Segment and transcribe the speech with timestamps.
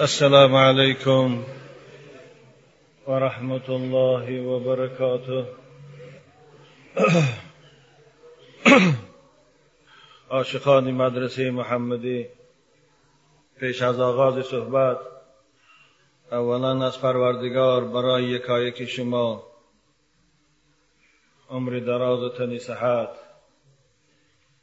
[0.00, 1.44] السلام عليكم
[3.06, 5.44] ورحمة الله وبركاته.
[10.30, 12.26] عاشقان مدرسه محمدی
[13.60, 14.98] پیش از آغاز صحبت
[16.32, 19.42] اولا از پروردگار برای یکایک شما
[21.50, 23.10] عمر دراز و تنی صحت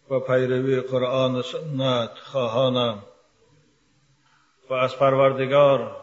[0.09, 3.03] و پیروی قرآن و سنت خواهانم.
[4.69, 5.95] و از پروردگار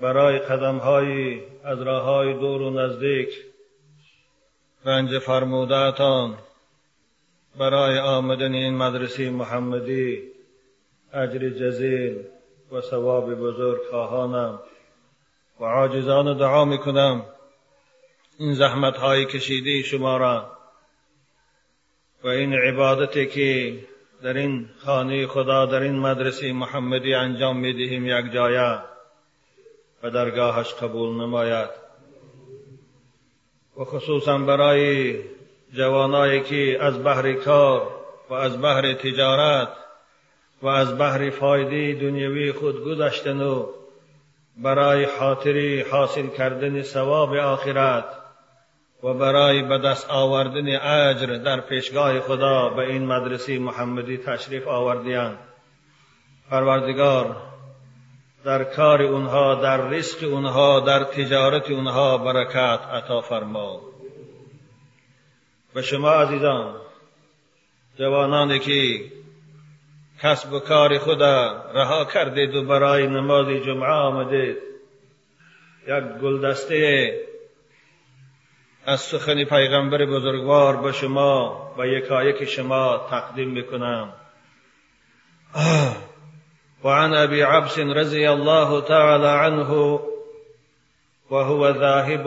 [0.00, 3.28] برای قدمهایی از راههای دور و نزدیک
[4.84, 6.38] رنج فرمودهتان
[7.58, 10.22] برای آمدن این مدرسه محمدی
[11.12, 12.24] اجر جزیل
[12.72, 14.60] و ثواب بزرگ خواهانم
[15.60, 17.24] و عاجزان دعا می‌کنم
[18.38, 20.50] این زحمت های کشیده شما را
[22.24, 23.78] و این عبادتی که
[24.22, 28.78] در این خانه خدا در این مدرسه محمدی انجام می‌دهیم یک جایه
[30.02, 31.70] و درگاهش قبول نماید.
[33.76, 35.18] و خصوصا برای
[35.72, 37.88] جوانایی که از بحر کار
[38.30, 39.68] و از بحر تجارت
[40.62, 43.66] و از بحر فایده دنیوی خود گذشتن و
[44.56, 48.19] برای خاطری حاصل کردن ثواب آخرت
[49.02, 55.38] و برای به دست آوردن اجر در پیشگاه خدا به این مدرسه محمدی تشریف آوردیان.
[56.50, 57.36] پروردگار
[58.44, 63.80] در کار اونها در رزق اونها در تجارت اونها برکت عطا فرما.
[65.74, 66.74] و شما عزیزان
[67.98, 69.04] جوانانی که
[70.22, 74.56] کسب و کار خدا رها کردید و برای نماز جمعه آمدید
[75.88, 77.29] یک گلدسته
[78.90, 84.12] از سخن پیغمبر بزرگوار به شما و یکایک شما تقدیم می‌کنم.
[86.84, 90.00] وعن ابي عبس رضي الله تعالى عنه
[91.30, 92.26] وهو ذاهب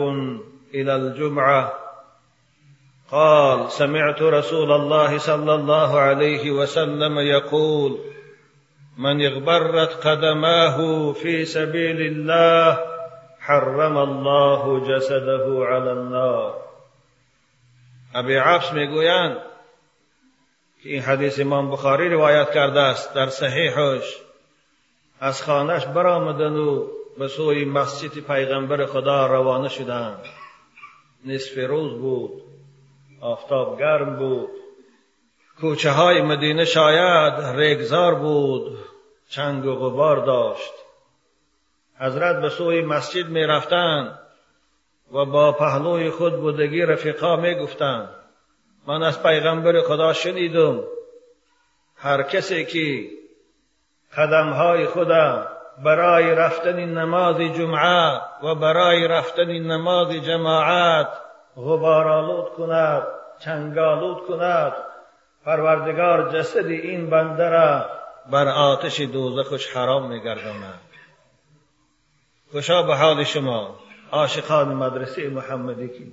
[0.74, 1.72] الى الجمعه
[3.10, 7.98] قال سمعت رسول الله صلى الله عليه وسلم يقول
[8.98, 12.93] من اغبرت قدماه في سبيل الله
[13.46, 16.54] حرم الله جسده على النار.
[18.14, 19.36] ابی عبس می‌گویند
[20.82, 24.16] که این حدیث امام بخاری روایت کرده است در صحیحش.
[25.20, 30.24] از خانش برآمدند و به سوی مسجد پیغمبر خدا روانه شدند.
[31.26, 32.42] نصف روز بود
[33.20, 34.50] آفتاب گرم بود.
[35.60, 38.78] کوچه های مدینه شاید ریگزار بود
[39.30, 40.83] چنگ و غبار داشت.
[42.00, 44.18] حضرت به سوی مسجد می رفتند
[45.12, 48.08] و با پهلوی خود بودگی رفیقا می گفتند.
[48.86, 50.80] من از پیغمبر خدا شنیدم.
[51.96, 53.10] هر کسی که
[54.16, 55.48] قدمهای خدا
[55.84, 61.08] برای رفتن نماز جمعه و برای رفتن نماز جماعت
[61.56, 63.02] غبارالود کند
[63.38, 64.72] چنگالود کند.
[65.44, 67.86] پروردگار جسد این بنده را
[68.30, 70.80] بر آتش دوزخش حرام میگرداند
[72.54, 73.78] خوشا به حال شما
[74.12, 76.12] عاشقان مدرسه محمدی کی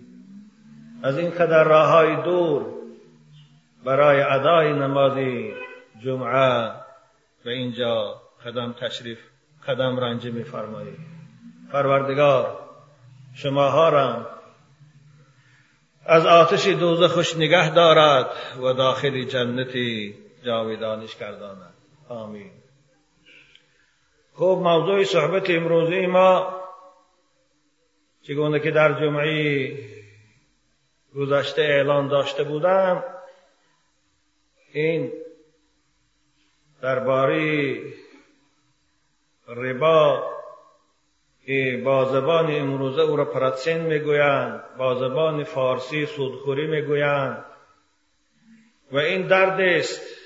[1.04, 2.66] از این قدر راههای دور
[3.86, 5.18] برای ادای نماز
[6.04, 6.72] جمعه
[7.44, 9.20] به اینجا قدم تشریف
[9.68, 11.00] قدم رنجه میفرمایید.
[11.72, 12.60] پروردگار
[13.36, 14.28] شماها را
[16.06, 18.32] از آتش دوزخش نگه دارد
[18.64, 20.16] و داخل جنتی
[20.46, 21.74] جاویدانش گرداند.
[22.10, 22.61] آمین.
[24.34, 26.62] خب موضوع صحبت امروزی ما
[28.22, 29.78] چگونه که در جمعی
[31.16, 33.04] گذشته اعلان داشته بودم
[34.74, 35.12] این
[36.82, 37.76] درباره
[39.48, 40.32] ربا
[41.46, 47.46] که با زبان امروزه او را پراتسین می‌گویند با زبان فارسی سودخوری می‌گویند
[48.92, 50.21] و این درد است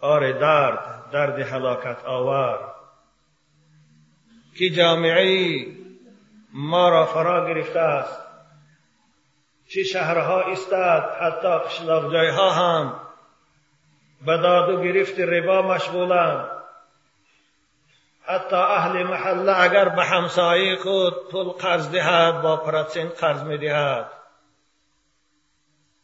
[0.00, 2.58] آر درد درد هلاکت آور.
[4.58, 5.66] که جامعه
[6.52, 8.20] ما را فرا گرفته است؟
[9.74, 13.00] چه شهرها استاد حتی قشلاق جایها هم.
[14.26, 16.50] به داد و گرفت ربا مشغولند
[18.22, 24.10] حتی اهل محله اگر به همسایه خود پول قرض دهد با پرسنت قرض می دهد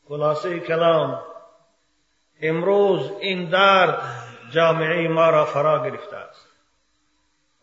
[0.08, 1.22] خلاصه کلام.
[2.42, 4.02] امروز این درد
[4.50, 6.46] جامعه ما را فرا گرفته است.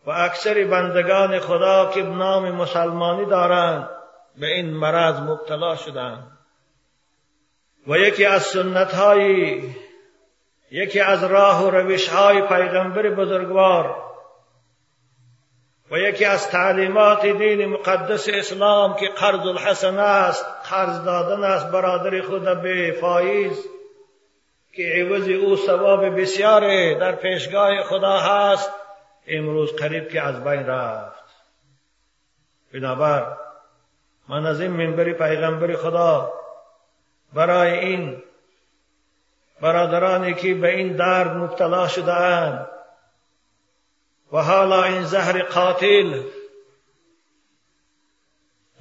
[0.06, 3.88] و اکثر بندگان خدا که نام مسلمانی دارند
[4.36, 6.38] به این مرض مبتلا شدند.
[7.86, 9.62] و یکی از سنت های
[10.70, 14.02] یکی از راه و روش های پیغمبر بزرگوار
[15.90, 22.22] و یکی از تعلیمات دین مقدس اسلام که قرض الحسن است قرض دادن است برادر
[22.22, 23.68] خود به فایز
[24.72, 28.70] که عوض او ثواب بسیار در پیشگاه خدا هست
[29.26, 31.22] امروز قریب که از بین رفت.
[32.74, 33.36] بنابر
[34.28, 36.32] من از این منبر پیغمبر خدا
[37.32, 38.22] برای این
[39.60, 42.68] برادرانی که به این درد مبتلا شده اند
[44.32, 46.22] و حالا این زهر قاتل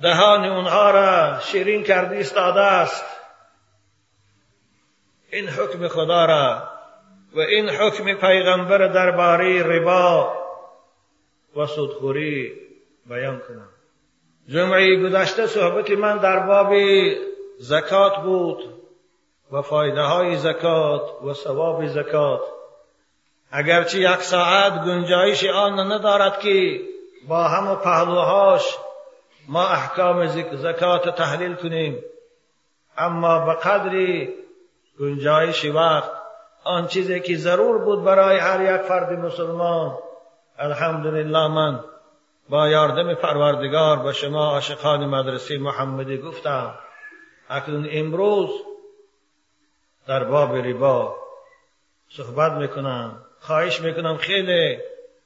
[0.02, 3.21] دهان اونها را شیرین کرده استاده است.
[5.32, 6.64] این حکم خدا را
[7.36, 10.34] و این حکم پیغمبر درباره ربا
[11.56, 12.54] و سودخوری
[13.06, 13.70] بیان کنم.
[14.50, 16.74] جمعه گذشته صحبت من در باب
[17.60, 18.74] زکات بود
[19.52, 22.42] و فایده های زکات و ثواب زکات.
[23.52, 26.82] اگرچه یک ساعت گنجایش آن ندارد که
[27.28, 28.78] با هم پهلوهاش
[29.48, 32.04] ما احکام زکات تحلیل کنیم
[32.98, 34.41] اما به قدری
[35.02, 36.12] گنجایش وقت
[36.64, 39.98] آن چیزی که ضرور بود برای هر یک فرد مسلمان.
[40.60, 41.80] الحمدلله من
[42.50, 46.74] با یاردم پروردگار به شما عاشقان مدرسه محمدی گفتم.
[47.50, 48.50] اکنون امروز
[50.08, 51.16] در باب ربا
[52.10, 53.26] صحبت می‌کنم.
[53.40, 54.78] خواهش می‌کنم خیلی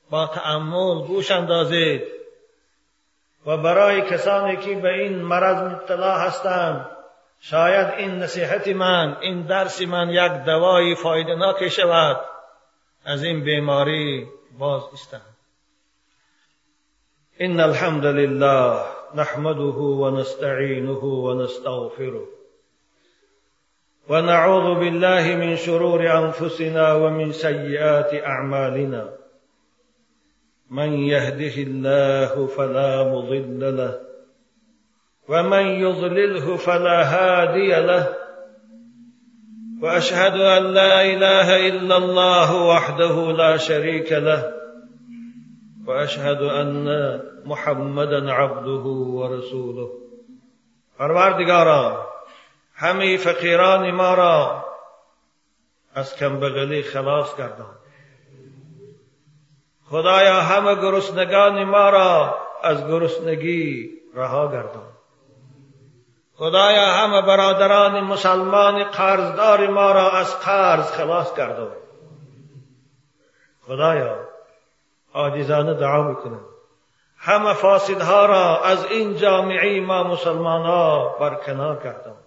[0.10, 2.04] با تأمل گوش اندازید.
[3.46, 6.95] و برای کسانی که به این مرض مبتلا هستند
[7.40, 12.18] شاید این نصیحت من این درس من یک دوای فایده شود
[13.06, 14.28] از این بیماری
[14.60, 15.22] باز استم
[17.40, 18.82] ان الحمد لله
[19.16, 22.22] نحمده ونستعينه ونستغفره
[24.10, 29.10] ونعوذ بالله من شرور انفسنا ومن سيئات اعمالنا.
[30.70, 34.00] من يهده الله فلا مضل له
[35.30, 38.16] ومن يضلله فلا هادي له.
[39.82, 44.54] وأشهد أن لا إله إلا الله وحده لا شريك له.
[45.88, 46.88] وأشهد أن
[47.46, 49.90] محمدا عبده ورسوله.
[51.00, 52.08] پروردگارا
[52.76, 54.66] همه فقیران ما را
[55.96, 57.76] از کمبغلی خلاص گردان.
[59.90, 64.95] خدایا همه گرسنگان ما را از گرسنگی رها گردان.
[66.38, 71.72] خدایا همه برادران مسلمان قرضدار ما را از قرض خلاص گردان
[73.68, 74.16] خدایا
[75.14, 76.46] عاجزانه دعا می‌کنم.
[77.18, 82.18] همه فاسدها را از این جامعه ما مسلمان ها برکنار گردان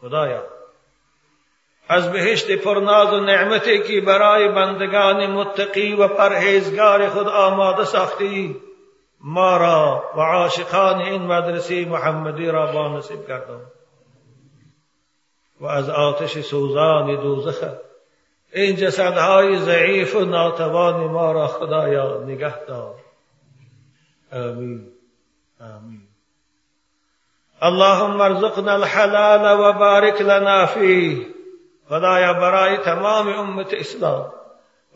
[0.00, 0.42] خدایا
[1.88, 8.56] از بهشت پرناز و نعمتی که برای بندگان متقی و پرهیزگار خود آماده ساختی
[9.20, 13.60] ما را و عاشقان این مدرسه محمدی را با نصیب کردم.
[15.60, 17.64] و از آتش سوزان دوزخ.
[18.52, 22.94] این جسدهای ضعیف و ناتوان ما را خدایا نگه دار.
[24.32, 24.86] آمین.
[25.60, 26.00] آمین.
[27.62, 31.26] اللهم ارزقنا الحلال و بارک لنا فيه
[31.88, 34.32] خدایا برای تمام امت اسلام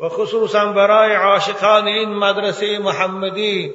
[0.01, 3.75] و خصوصا برای عاشقان این مدرسه محمدی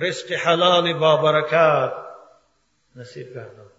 [0.00, 1.92] رزق حلال با برکات
[2.96, 3.70] نصیب کردم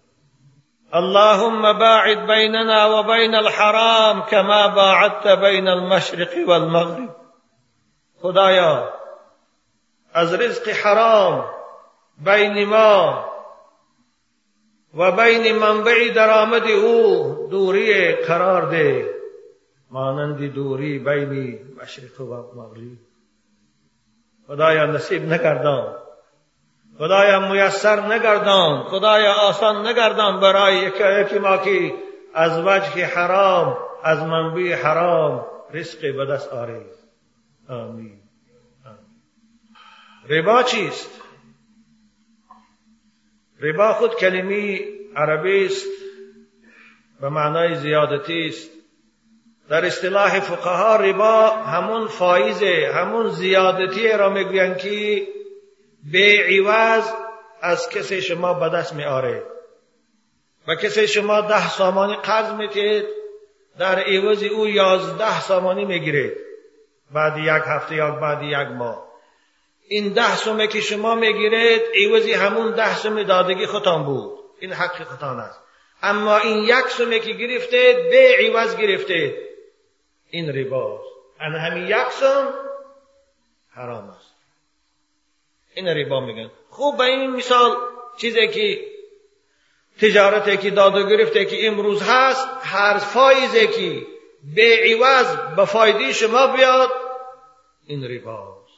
[0.94, 7.16] اللهم باعد بيننا وبين الحرام كما باعدت بين المشرق والمغرب.
[8.22, 8.92] خدایا
[10.12, 11.44] از رزق حرام
[12.24, 13.24] بین ما
[14.94, 19.14] و بین منبع درآمد أو دوری قرار ده
[19.90, 22.98] مانند دوری بین مشرق و مغرب.
[24.48, 26.01] خدایا نصیب نگردان
[26.98, 31.94] خدایا میسر نگردان خدایا آسان نگردان برای یکی ما که
[32.34, 36.84] از وجه حرام از منبع حرام رزق به دست آری
[37.68, 38.18] آمین.
[40.28, 41.20] ربا چیست؟
[43.60, 44.80] ربا خود کلمی
[45.16, 45.88] عربی است
[47.20, 48.70] به معنای زیادتی است.
[49.68, 55.26] در اصطلاح فقها ربا همون فایزه همون زیادتی را می‌گویند که
[56.02, 57.12] به عوض
[57.60, 59.42] از کسی شما به دست می آره
[60.68, 63.04] و کسی شما ده سامانی قرض میتید
[63.78, 66.32] در عوض او یازده سامانی می‌گیرید
[67.14, 69.12] بعد یک هفته یا بعد یک ماه.
[69.88, 74.38] این ده سومه که شما می‌گیرید عوضی همون ده سوم دادگی خودتان بود.
[74.60, 75.60] این حق خودتان است.
[76.02, 79.34] اما این یک سومه که گرفتید به عوض گرفتید.
[80.30, 81.04] این رباست.
[81.40, 82.54] ان همین یک سوم
[83.74, 84.31] حرام است.
[85.74, 86.50] این ریبا میگن.
[86.70, 87.76] خوب به این مثال
[88.16, 88.80] چیزی که
[90.00, 94.06] تجارتی که داد و گرفته که امروز هست هر فایزی که
[94.54, 96.90] به عوض به فایده شما بیاد
[97.86, 98.72] این ریباست.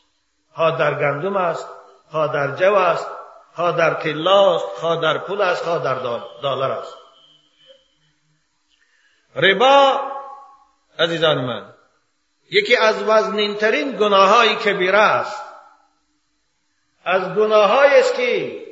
[0.54, 1.68] ها در گندم است
[2.10, 3.06] ها در جو است
[3.54, 5.94] ها در تلاست ها در پول است ها در
[6.42, 6.94] دلار است.
[9.36, 10.00] ربا
[10.98, 11.74] عزیزان من
[12.50, 15.53] یکی از وزنینترین گناه های کبیره است.
[17.04, 18.64] از گناه است که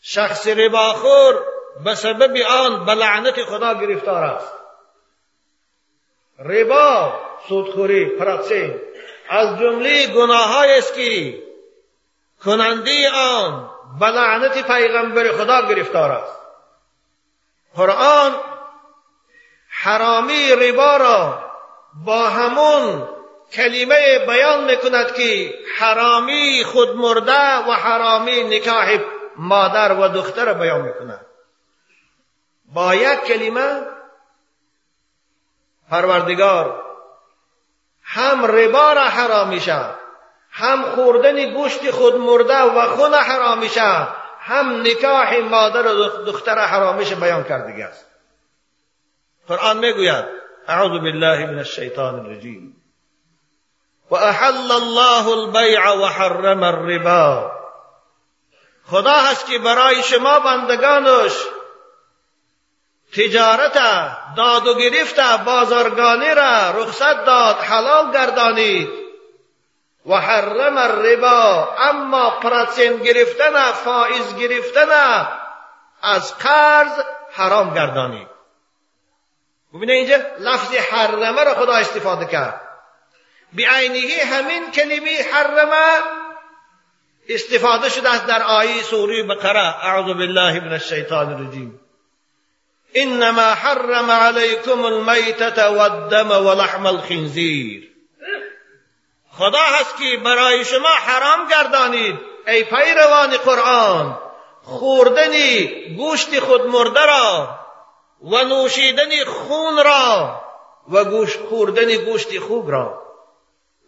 [0.00, 1.44] شخص رباخور
[1.84, 4.52] به سبب آن به لعنت خدا گرفتار است.
[6.38, 7.12] ربا
[7.48, 8.80] سودخوری پراتسین
[9.28, 11.42] از جمله گناه است که
[12.44, 16.38] کننده آن به لعنت پیغمبر خدا گرفتار است.
[17.76, 18.32] قرآن
[19.68, 21.44] حرامی ربا را
[22.04, 23.08] با همون
[23.52, 28.98] کلمه بیان می‌کند که حرامی خود مرده و حرامی نکاح
[29.36, 31.26] مادر و دختر بیان می‌کند.
[32.74, 33.80] با یک کلمه
[35.90, 36.82] پروردگار
[38.02, 39.84] هم ربا را حرام میشه
[40.50, 44.08] هم خوردن گوشت خود مرده و خون حرام میشه
[44.40, 48.06] هم نکاح مادر و دختر حرام میشه بیان کرده است.
[49.48, 50.24] قرآن می‌گوید
[50.68, 52.81] اعوذ بالله من الشیطان الرجیم.
[54.16, 57.52] احل الله البیع و حرم الربا.
[58.86, 61.32] خدا هست که برای شما بندگانش
[63.16, 63.78] تجارت
[64.36, 69.02] داد و گرفت بازارگانی را رخصت داد حلال گردانید.
[70.06, 74.88] و حرم الربا اما پرسن گرفتن فائز گرفتن
[76.02, 77.00] از قرض
[77.32, 78.28] حرام گردانید.
[79.74, 82.61] ببینید اینجا لفظ حرمه را خدا استفاده کرد.
[83.54, 86.02] بعینه همین کلمه حرمه
[87.28, 89.84] استفاده شده است در آیه سوره بقره.
[89.84, 91.80] اعوذ بالله من الشیطان الرجیم.
[92.94, 97.88] انما حرم عليكم المیتة والدم ولحم الخنزیر.
[99.32, 102.18] خدا هست که برای شما حرام گردانید.
[102.46, 104.18] ای پیروان قرآن
[104.62, 105.32] خوردن
[105.96, 107.58] گوشت خود مرده را
[108.22, 110.40] و نوشیدن خون را
[110.92, 113.01] و گوشت خوردن گوشت خوب را.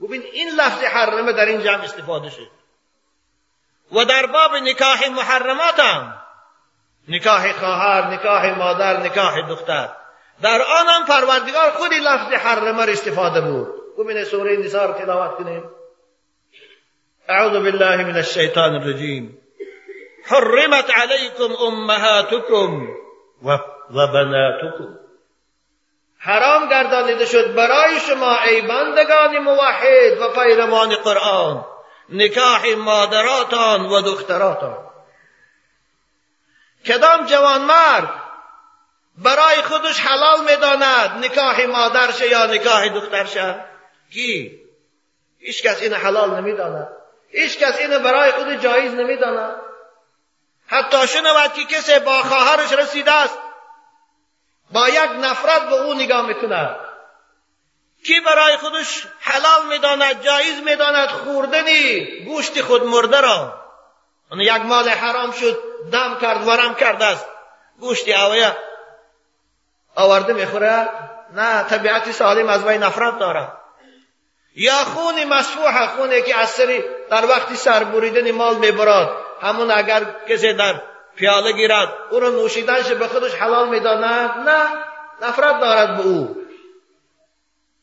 [0.03, 2.51] ببین این لفظ حرمه در این جمع استفاده شد.
[3.93, 6.15] و در باب نکاح محرمات هم
[7.09, 9.89] نکاح خواهر نکاح مادر نکاح دختر
[10.43, 13.69] در آن هم پروردگار خودی لفظ حرمه را استفاده بود.
[13.99, 15.65] ببین سوره نساء رو تلاوت کنیم.
[17.29, 19.39] اعوذ بالله من الشیطان الرجیم.
[20.25, 22.89] حرمت علیکم امهاتکم
[23.91, 25.04] و بناتکم.
[26.25, 31.65] حرام گردانیده شد برای شما ای بندگان موحد و پیروان قرآن.
[32.09, 34.91] نکاح مادراتان و دختراتان.
[36.87, 38.11] کدام جوان مرد
[39.19, 43.65] برای خودش حلال می‌داند نکاح مادرشه یا نکاح دخترشه
[44.13, 44.61] کی؟
[45.39, 46.89] هیچ کس این حلال نمی‌داند.
[47.29, 49.57] هیچ کس اینو برای خود جایز نمی‌داند.
[50.67, 53.39] حتی شنود که کسی با خواهرش رسیده است
[54.75, 56.77] با یک نفرت به او نگاه می‌کند.
[58.07, 63.55] کی برای خودش حلال می‌داند جایز می‌داند خوردنی گوشت خود مرده را.
[64.31, 65.59] اون یک مال حرام شد
[65.93, 67.27] دم کرد ورم کرده است.
[67.81, 68.57] گوشت اویا
[69.95, 70.89] آورده می‌خوره.
[71.35, 73.49] نه طبیعت سالم از وی نفرت داره.
[74.57, 80.05] یا خون مسفوح خونی که از سری در وقتی سر بریدن مال میبراد همون اگر
[80.29, 80.81] کسی در
[81.17, 81.95] پیاله گیرد.
[82.11, 84.85] او رو نوشیدنش به خودش حلال می‌داند نه.
[85.23, 86.37] نفرت دارد به او.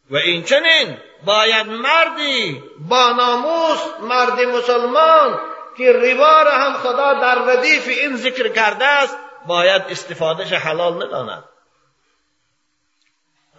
[0.09, 0.97] و این چنین.
[1.25, 5.39] باید مردی با ناموس مرد مسلمان
[5.77, 11.43] که ربا را هم خدا در ردیف این ذکر کرده است باید استفادهش حلال نداند.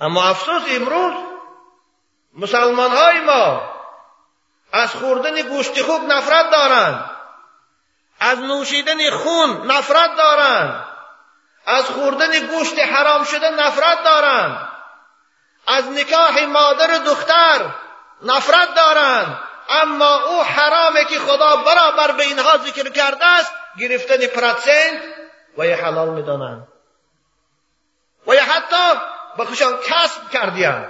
[0.01, 1.13] اما افسوس امروز
[2.39, 3.63] مسلمان های ما
[4.73, 7.11] از خوردن گوشت خوب نفرت دارند.
[8.23, 10.85] از نوشیدن خون نفرت دارند
[11.67, 14.69] از خوردن گوشت حرام شده نفرت دارند
[15.67, 17.71] از نکاح مادر دختر
[18.23, 25.03] نفرت دارند اما او حرامه که خدا برابر به اینها ذکر کرده است گرفتن پرسنت
[25.59, 26.69] و یه حلال می‌دانند
[28.27, 29.01] و یا حتی
[29.39, 30.89] بخشان کسب کردیند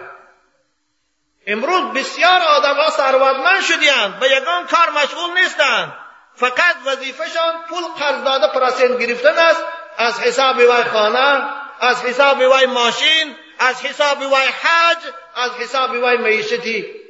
[1.47, 6.02] امروز بسیار آدم ها ثروتمند شدیند به یگان کار مشغول نیستند.
[6.35, 9.65] فقط وظیفهشان پول قرض داده پرسنت گرفتن است.
[9.97, 14.99] از حساب وی خانه از حساب وی ماشین از حساب وی حج
[15.35, 17.03] از حساب وی معیشتی.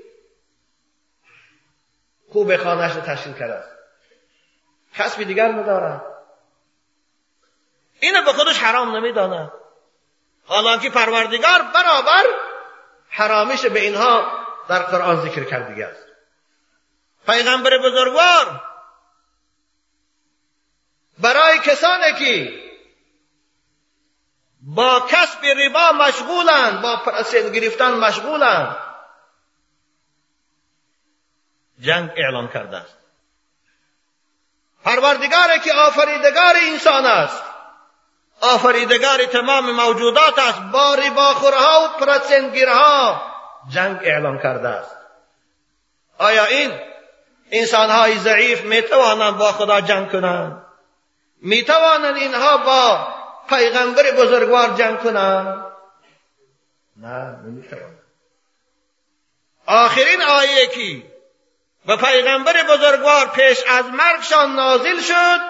[2.33, 3.73] خوب خانهش رو تشکیل کرده است.
[4.95, 6.03] کسبی دیگر ندارد
[8.01, 9.53] اینو به خودش حرام نمی‌داند
[10.47, 12.25] حالانکه پروردگار برابر
[13.09, 14.33] حرامیش به اینها
[14.69, 16.07] در قرآن ذکر کردگی است.
[17.27, 18.61] پیغمبر بزرگوار
[21.23, 22.63] برای کسانی که
[24.63, 28.77] با کسب ربا مشغولند با پرسید گرفتن مشغولند
[31.81, 32.97] جنگ اعلان کرده است.
[34.85, 37.43] پروردگاری که آفریدگار انسان است
[38.41, 43.23] آفریدگار تمام موجودات است با رباخورها و پرسندگیرها
[43.69, 44.97] جنگ اعلان کرده است.
[46.19, 46.81] آیا این
[47.51, 50.62] انسانهای ضعیف می توانند با خدا جنگ کنند؟
[51.43, 53.09] می توانند اینها با
[53.49, 55.65] پیغمبر بزرگوار جنگ کنند؟
[56.97, 57.65] نه نمی
[59.67, 61.05] آخرین آیه کی؟
[61.87, 65.41] و پیغمبر بزرگوار پیش از مرگشان نازل شد.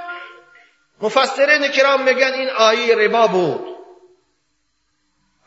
[1.01, 3.77] مفسرین کرام میگن این آیه ربا بود.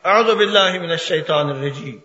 [0.04, 2.04] اعوذ بالله من الشیطان الرجیم.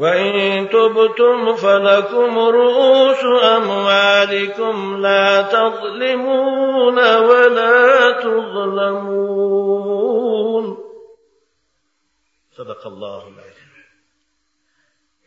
[0.00, 9.50] وإن تبتم فلكم رؤوس أموالكم لا تظلمون ولا تظلمون.
[12.56, 13.70] صدق الله العظیم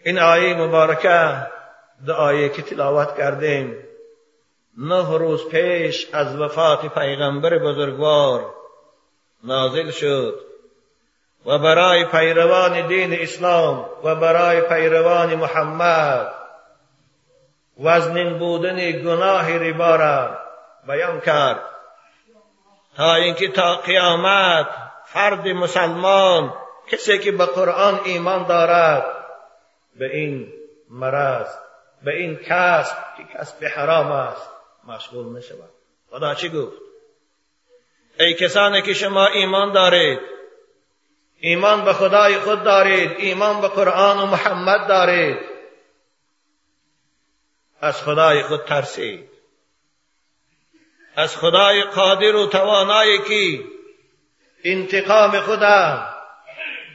[0.06, 1.48] این آیه مبارکه
[2.06, 3.78] دو آیه که تلاوت کردیم
[4.78, 8.54] نه روز پیش از وفات پیغمبر بزرگوار
[9.44, 10.53] نازل شد
[11.46, 16.34] و برای پیروان دین اسلام و برای پیروان محمد
[17.80, 20.38] وزنین بودن گناه ربا را
[20.88, 21.60] بیان کرد
[22.98, 24.68] تا اینکه تا قیامت
[25.06, 26.54] فرد مسلمان
[26.92, 29.06] کسی که به قرآن ایمان دارد
[29.96, 30.54] به این
[30.90, 31.48] مرض
[32.04, 34.50] به این کسب که کسب حرام است
[34.88, 35.70] مشغول نشود.
[36.10, 36.78] خدا چی گفت؟
[38.20, 40.20] ای کسانی که شما ایمان دارید
[41.46, 45.38] ایمان به خدای خود دارید ایمان به قرآن و محمد دارید.
[47.82, 49.30] از خدای خود ترسید.
[51.16, 53.64] از خدای قادر و توانایی که
[54.64, 56.04] انتقام خدا.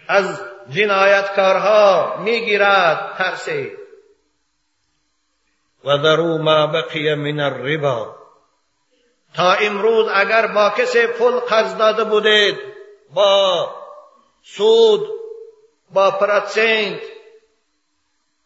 [0.09, 3.79] از جنایتکارها می‌گیرد ترسید.
[5.85, 8.17] و ذرو ما بقی من الربا.
[9.35, 12.59] تا امروز اگر با کسی پول قرض داده بودید
[13.15, 13.78] با
[14.57, 15.09] سود
[15.91, 17.01] با پرسنت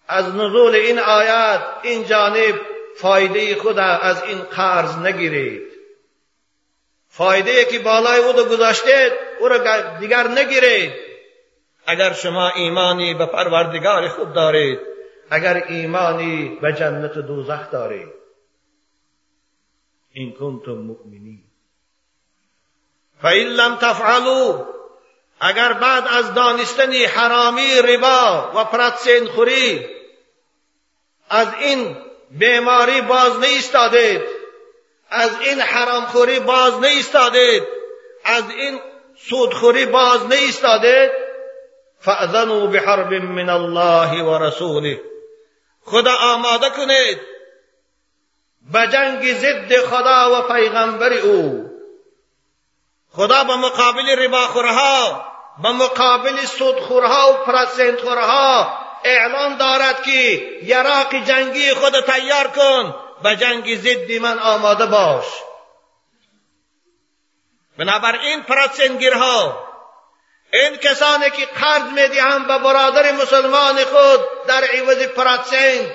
[0.08, 2.60] از نزول این آیات این جانب
[2.96, 5.62] فایده خود از این قرض نگیرید.
[7.08, 10.92] فایده که بالای او گذاشتید او را دیگر نگیرید.
[11.86, 14.80] اگر شما ایمانی به پروردگار خود دارید
[15.30, 18.08] اگر ایمانی به جنت دوزخ دارید.
[20.12, 21.44] این کنتم مؤمنین.
[23.22, 24.66] فإن لم تفعلوا
[25.44, 29.86] اگر بعد از دانستن حرامی ربا و پرتسین خوری
[31.30, 31.96] از این
[32.30, 34.22] بیماری باز نیستادید
[35.10, 37.62] از این حرام خوری باز نیستادید
[38.24, 38.80] از این
[39.16, 41.10] سودخوری باز نیستادید
[42.00, 45.00] فأذنوا بحرب من الله و رسوله.
[45.84, 47.20] خدا آماده کنید
[48.72, 51.70] به جنگ ضد خدا و پیغمبر او.
[53.10, 55.31] خدا به مقابل رباخورها
[55.62, 63.76] به مقابل سودخورها و پرسنتخورها اعلان دارد که یراق جنگی خود تیار کن به جنگ
[63.76, 65.24] ضد من آماده باش.
[67.78, 69.68] بنابراین پرسنگیرها
[70.52, 75.92] این کسانی که قرض می‌دهند به برادر مسلمان خود در عوض پرسنگ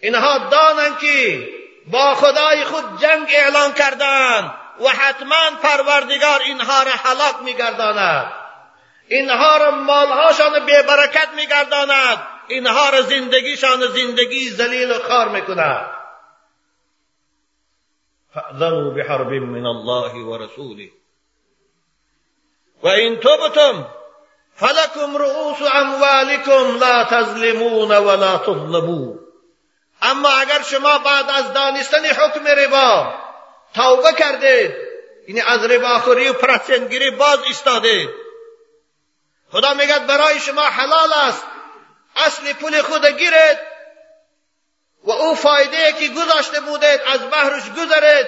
[0.00, 1.48] اینها دانند که
[1.86, 4.63] با خدای خود جنگ اعلان کردند.
[4.80, 8.32] و حتما پروردگار اینها را هلاک میگرداند.
[9.08, 12.26] اینها را مالهاشان برکت میگرداند.
[12.48, 15.90] اینها را زندگیشان زندگی ذلیل و خار می‌کند.
[18.34, 20.90] فأذنوا بحرب من الله ورسوله.
[22.82, 23.86] وإن تبتم
[24.56, 29.18] فلكم رؤوس اموالكم لا تظلمون ولا تظلمون.
[30.02, 33.23] اما اگر شما بعد از دانستن حکم ربا
[33.74, 34.76] توبه کرده.
[35.28, 38.08] یعنی از رباخوری و پرسنگیری باز ایستاده.
[39.50, 41.46] خدا میگد برای شما حلال است.
[42.16, 43.74] اصل پول خود گیرید.
[45.04, 48.26] و او فایده که گذاشته بودید از بحرش گذرید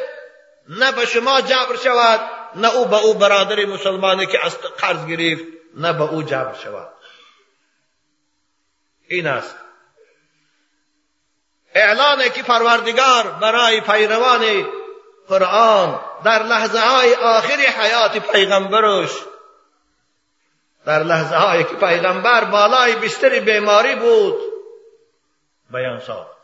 [0.68, 2.20] نه به شما جبر شود
[2.54, 6.88] نه او به او برادر مسلمانی که از قرض گرفت نه به او جبر شود.
[9.08, 9.56] این است.
[11.74, 14.66] اعلان که پروردگار برای پیروان
[15.28, 19.10] قرآن در لحظه های آخر حیات پیغمبرش
[20.86, 24.38] در لحظه هایی که پیغمبر بالای بستر بیماری بود
[25.70, 26.36] بیان ساخت.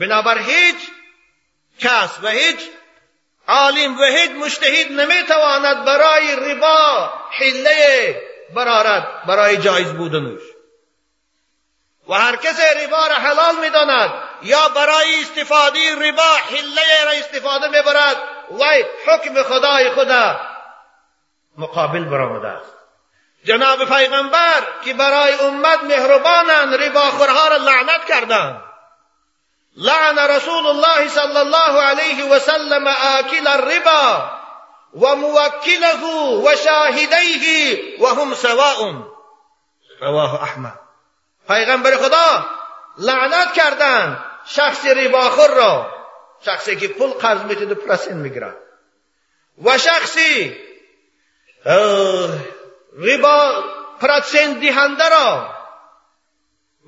[0.00, 0.76] بنابر هیچ
[1.78, 2.60] کس و هیچ
[3.48, 8.22] عالم و هیچ مشتهید نمی‌تواند برای ربا حله
[8.54, 10.42] برارد برای جایز بودنش.
[12.08, 14.12] و هر کس ربا را حلال می‌داند
[14.44, 18.16] یا برای استفاده ربا حله را استفاده می‌برد.
[18.50, 18.64] و
[19.06, 20.40] حکم خدای خدا
[21.58, 22.74] مقابل برآمده است.
[23.44, 28.62] جناب پیغمبر که برای امت مهربانند رباخورها را لعنت کردند.
[29.76, 34.30] لعن رسول الله صلی الله علیه و سلم آکل الربا
[35.00, 35.94] و موکله
[36.44, 38.92] و شاهدیه و هم سواء
[40.00, 40.78] رواه احمد.
[41.48, 42.46] پیغمبر خدا
[42.98, 44.33] لعنت کردند.
[44.46, 45.94] شخص رباخور را
[46.44, 48.56] شخصی که پول قرض می‌تونه پرسین می‌گیرد.
[49.64, 50.56] و شخصی
[52.98, 53.64] ربا
[54.00, 55.54] پرسین دهنده را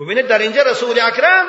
[0.01, 1.47] ببینید در اینجا رسول اکرم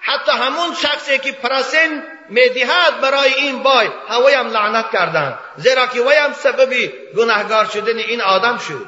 [0.00, 3.88] حتی همون شخصی که پرسین می‌دهد برای این بای
[4.34, 5.38] هم لعنت کردند.
[5.56, 6.74] زیرا که وی هم سبب
[7.16, 8.86] گناهگار شدن این آدم شد.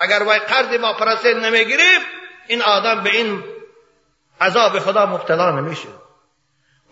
[0.00, 2.06] اگر وی قرض ما پرسین نمی‌گرفت
[2.46, 3.44] این آدم به این
[4.40, 5.88] عذاب خدا مبتلا نمیشه.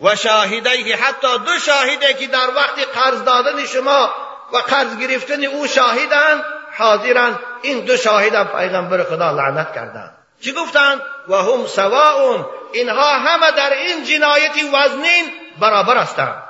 [0.00, 4.10] و شاهده حتی دو شاهده که در وقت قرض دادن شما
[4.52, 6.44] و قرض گرفتن او شاهدند
[6.78, 13.50] حاضرند این دو شاهدم پیغمبر خدا لعنت کردند چی گفتند و هم سواء اینها همه
[13.50, 16.42] در این جنایت وزنین برابر هستند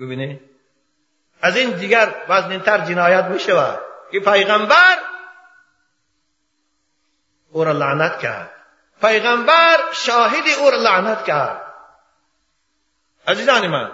[0.00, 0.40] ببینید
[1.42, 3.78] از این دیگر وزنین تر جنایت می شود
[4.12, 4.98] که پیغمبر
[7.50, 8.50] او را لعنت کرد.
[9.00, 11.66] پیغمبر شاهد او را لعنت کرد.
[13.28, 13.90] عزیزان من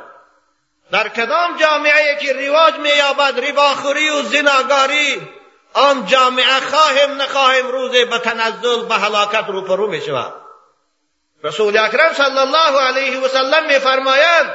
[0.92, 5.28] در کدام جامعه که رواج مییابد رباخوری و زناگاری
[5.72, 10.32] آن جامعه خواهیم نخواهیم روزه به تنزل به هلاکت روپرو می شود
[11.44, 14.46] رسول اکرم صلی الله علیه و سلم می فرماید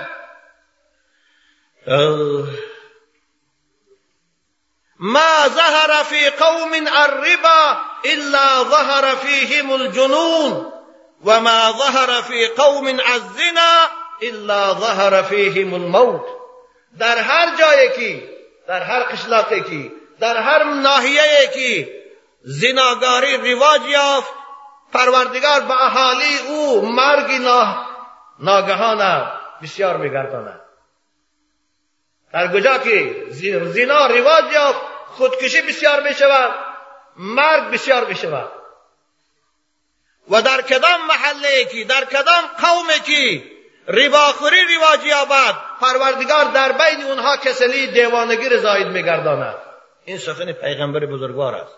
[5.00, 10.74] ما ظهر في قوم الربا إلا ظهر فيهم الجنون.
[11.24, 13.90] وما ظهر في قوم الزنا
[14.24, 16.26] إلا ظهر فيهم الموت.
[17.00, 18.30] در هر جایی که
[18.68, 21.90] در هر قشلاقی که در هر ناحیه که
[22.44, 24.34] زناگاری رواج یافت.
[24.94, 27.32] پروردگار به اهالی أو مرگ
[28.40, 29.32] ناگهانه
[29.62, 30.62] بسیار میگرداند.
[32.34, 34.82] در کجا که زنا رواج یافت؟
[35.18, 36.56] خودکشی بسیار می شود
[37.16, 38.52] مرگ بسیار می شود
[40.30, 43.52] و در کدام محله کی در کدام قوم کی
[43.88, 49.56] رباخوری رواج یابد پروردگار در بین اونها کسلی دیوانگی را زاید میگرداند.
[50.06, 51.76] این سخن پیغمبر بزرگوار است.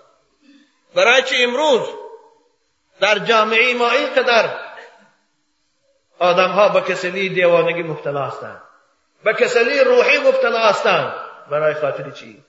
[0.96, 1.88] برای چه امروز
[3.00, 4.50] در جامعه ما اینقدر
[6.20, 8.62] آدم ها به کسلی دیوانگی مبتلا هستند
[9.24, 11.14] به کسلی روحی مبتلا هستند؟
[11.52, 12.44] برای خاطر چی؟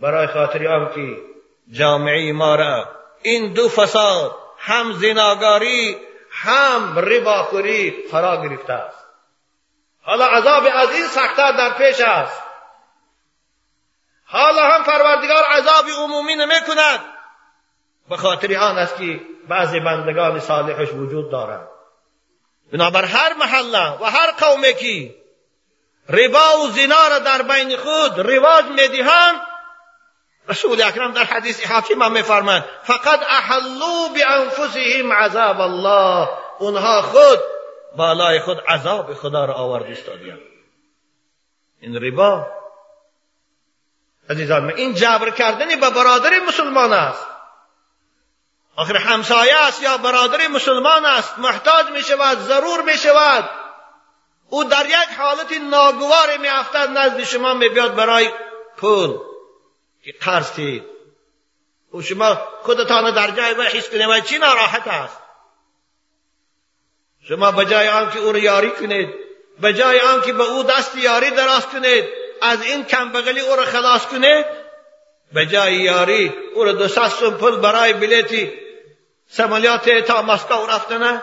[0.00, 1.16] برای خاطر آن که
[1.72, 2.88] جامعه ما را
[3.22, 5.96] این دو فساد هم زناگاری
[6.30, 9.04] هم رباخوری فرا گرفته است.
[10.02, 12.42] حالا عذاب از این سختتر در پیش است.
[14.26, 17.00] حالا هم پروردگار عذاب عمومی نمی کند
[18.08, 21.68] به خاطر آن است که بعضی بندگان صالحش وجود دارند.
[22.72, 25.14] بنابر هر محله و هر قومی که
[26.08, 29.40] ربا و زنا را در بین خود رواج می‌دهند
[30.48, 36.28] رسول اکرم در حدیث حاکم هم میفرماند فقط احلوا بانفسهم عذاب الله.
[36.58, 37.38] اونها خود
[37.96, 40.38] بالای خود عذاب خدا را آورد استادیان
[41.80, 42.46] این ربا
[44.30, 47.26] عزیزان این جبر کردن به برادر مسلمان است.
[48.76, 53.50] آخر همسایه است یا برادر مسلمان است؟ محتاج می شود ضرور می شود
[54.48, 58.30] او در یک حالت ناگوار می افتد نزد شما می بیاد برای
[58.76, 59.18] پول.
[60.04, 60.84] که قرض تید
[61.94, 65.18] و شما خودتان در جای و حس کنید و چی ناراحت است؟
[67.28, 69.08] شما به جای آنکه او را یاری کنید
[69.60, 72.04] به جای آنکه به او دست یاری دراز کنید
[72.42, 74.46] از این کمبغلی او را خلاص کنید
[75.32, 78.52] به جای یاری او را دو سوم پول برای بلیتی
[79.26, 81.22] سمالیات تا مسکو رفتنه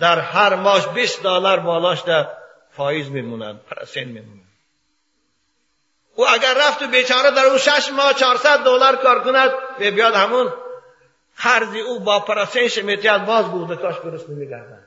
[0.00, 2.28] در هر ماش 20 دلار بالاش در
[2.70, 4.37] فایز میمونند پرسین میمونند
[6.18, 10.14] او اگر رفت و بیچاره در اون شش ماه 400 دلار کار کند به بیاد
[10.14, 10.52] همون
[11.34, 14.86] خرزی او با پرسین میتیاد باز بوده کاش درست نمیگردن.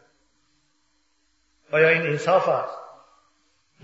[1.74, 2.78] آیا این انصاف است؟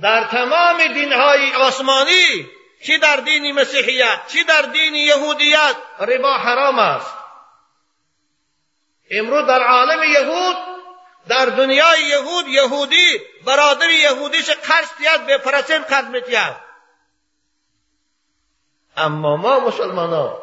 [0.01, 2.49] در تمام دینهای آسمانی
[2.85, 7.13] چی در دین مسیحیت چی در دین یهودیت ربا حرام است.
[9.11, 10.57] امروز در عالم یهود
[11.27, 16.66] در دنیای یهود یهودی برادر یهودیش قرض به پرسنت قرض میتید
[18.97, 20.33] اما ما مسلمان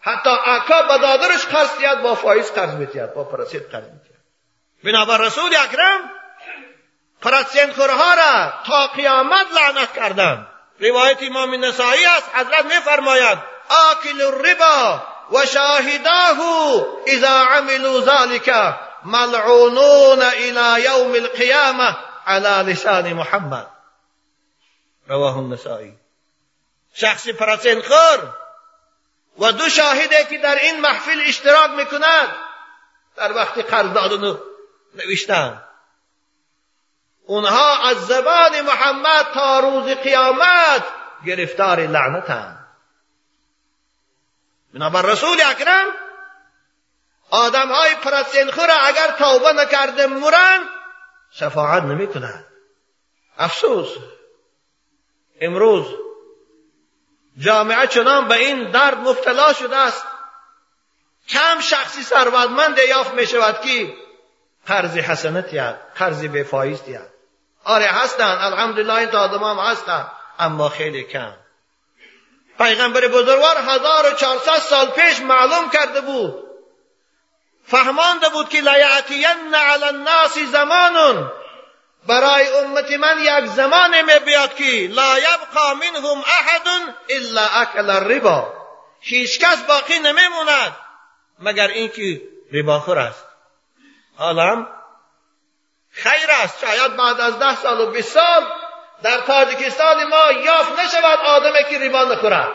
[0.00, 4.16] حتی اکا بدادرش قرض تید با فایز قرض میتید با پرسنت قرض میتید
[4.84, 6.10] بنابر رسول اکرم
[7.20, 10.46] پرسنت خورها را تا قیامت لعنت کردن
[10.80, 13.38] روایت امام نسائی است حضرت میفرماید
[13.90, 15.02] آکل الربا
[15.32, 16.38] و شاهداه
[17.06, 18.74] اذا عملوا ذلك
[19.04, 23.66] ملعونون الى یوم القیامه على لسان محمد.
[25.08, 26.01] رواه النسائی.
[26.94, 28.34] شخصی پرسین خور
[29.38, 32.36] و دو شاهده که در این محفل اشتراک می‌کند
[33.16, 34.38] در وقتی قرض دادن
[34.94, 35.62] نوشتن.
[37.26, 40.84] اونها از زبان محمد تا روز قیامت
[41.26, 42.66] گرفتار لعنتند
[44.74, 45.86] بنابر رسول اکرم
[47.30, 50.60] آدم های پرستینخور اگر توبه نکرده مرن
[51.30, 52.46] شفاعت نمی کند
[53.38, 53.88] افسوس.
[55.40, 55.86] امروز
[57.38, 60.04] جامعه چنان به این درد مبتلا شده است.
[61.28, 63.94] کم شخصی ثروتمند یافت می شود که
[64.66, 67.08] قرض حسنت یاد قرض بفایست یاد
[67.64, 70.06] آره هستن الحمدلله این آدم هم هستن
[70.38, 71.32] اما خیلی کم.
[72.58, 76.34] پیغمبر بزرگوار 1400 سال پیش معلوم کرده بود
[77.66, 81.32] فهمانده بود که لیعتین علی الناس زمان
[82.06, 88.52] برای امت من یک زمان می بیاد که لا یبقى منهم احد الا اکل الربا.
[89.00, 90.76] هیچ کس باقی نمیموند
[91.38, 93.24] مگر اینکه رباخور است.
[94.18, 94.66] حالا
[95.90, 96.60] خیر است.
[96.60, 98.42] شاید بعد از ده سال و بیست سال
[99.02, 102.48] در تاجیکستان ما یافت نشود آدمی که ریبا نخورد.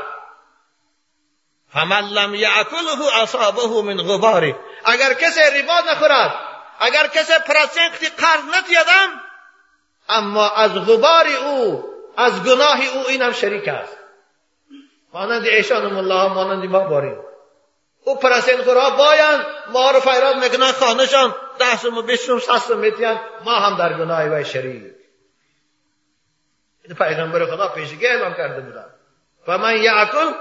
[1.73, 4.55] فمن لم یعکله اصابه من غباری.
[4.85, 6.33] اگر کسی ریبا نخورد
[6.79, 9.21] اگر کسی پرسنختی قرض نتیدم
[10.09, 11.83] اما از غبار او
[12.17, 13.97] از گناه او اینم شریک است.
[15.13, 17.17] مانند ایشان الله مانند ما باریم.
[18.03, 19.41] او پرسین خورا باین
[19.73, 24.43] ما رو فیراد می‌کنن خانهشان دستم و بیستم سستم میتین ما هم در گناه و
[24.43, 24.83] شریک.
[26.97, 28.85] پیغمبر خدا پیشگی اعلام کرده بودن.
[29.47, 30.31] و من یعکل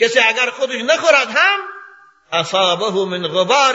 [0.00, 1.58] کسی اگر خودش نخورد هم
[2.32, 3.74] اصابه من غبار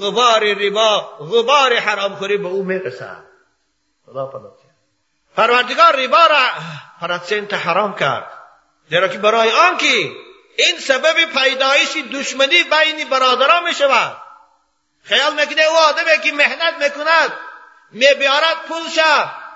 [0.00, 3.24] غبار ربا غبار حرام خوری به او می‌رسد.
[4.06, 4.26] خدا
[5.36, 6.48] پروردگار ربا را
[7.00, 8.30] پرسنت حرام کرد.
[8.90, 10.12] زیرا که برای آنکه
[10.56, 14.16] این سبب پیدایش دشمنی بین برادران می شود
[15.02, 17.32] خیال می‌کنه او آدمی که محنت می‌کند
[17.92, 18.98] میبیارد پولش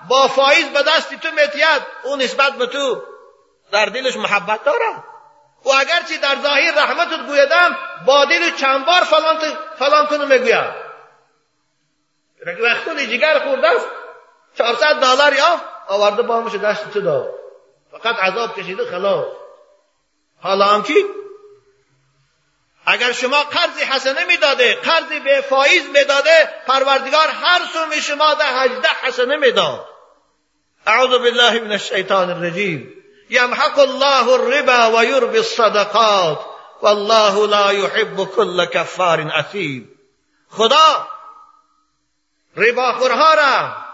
[0.08, 3.02] با فایز به دست تو میتید او نسبت به تو
[3.72, 5.04] در دلش محبت دارد.
[5.64, 9.38] و اگرچه در ظاهر رحمتت گویدم با دل چند بار فلان,
[9.78, 10.90] فلان کنو می‌گوید
[12.46, 13.86] وقتی جگر خورده است
[14.58, 17.30] 400 دلار یا؟ آورده بامش دست تو داد.
[17.92, 19.26] فقط عذاب کشیده خلاص.
[20.42, 20.84] حالا هم
[22.86, 28.88] اگر شما قرض حسنه می‌داده قرض به فایز می‌داده پروردگار هر سوم شما ده هجده
[29.02, 29.86] حسنه می‌داد.
[30.86, 32.94] اعوذ بالله من الشیطان الرجیم.
[33.30, 36.40] یمحق الله الربا و یربی الصدقات
[36.82, 39.98] والله لا يحب كل کفار اثیم.
[40.50, 41.08] خدا
[42.56, 43.89] رباخورها را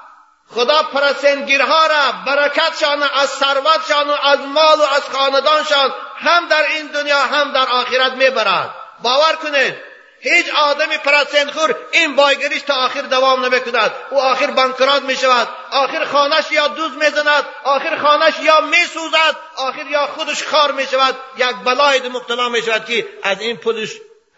[0.55, 6.87] خدا پرسنگیرها را برکتشان از ثروتشان و از مال و از خاندانشان هم در این
[6.87, 8.71] دنیا هم در آخرت می‌برد.
[9.03, 9.75] باور کنید
[10.21, 13.93] هیچ آدمی پرسنخور این بایگریش تا آخر دوام نمی‌کند.
[14.11, 19.87] او آخر بانکرات می شود آخر خانش یا دوز می‌زند آخر خانش یا میسوزد آخر
[19.87, 23.91] یا خودش خار می شود یک بلای مبتلا می شود که از این پولش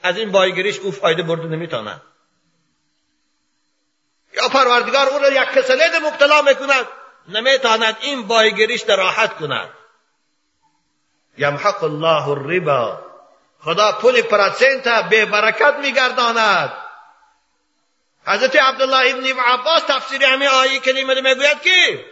[0.02, 2.02] از این بایگریش او فایده برده نمی‌تواند
[4.38, 6.86] یا پروردگار او را یک کسلید مبتلا می‌کند
[7.28, 9.68] نمی‌تواند این بایگریش در راحت کند.
[11.38, 12.98] یمحق الله الربا.
[13.64, 16.72] خدا پول پرسنت به برکت میگرداند.
[18.26, 22.04] حضرت عبدالله ابن عباس تفسیر همین آیه کریمه رو می‌گوید که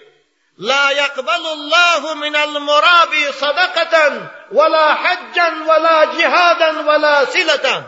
[0.59, 7.85] لا يقبل الله من المرابي صدقة ولا حجا ولا جهادا ولا سلة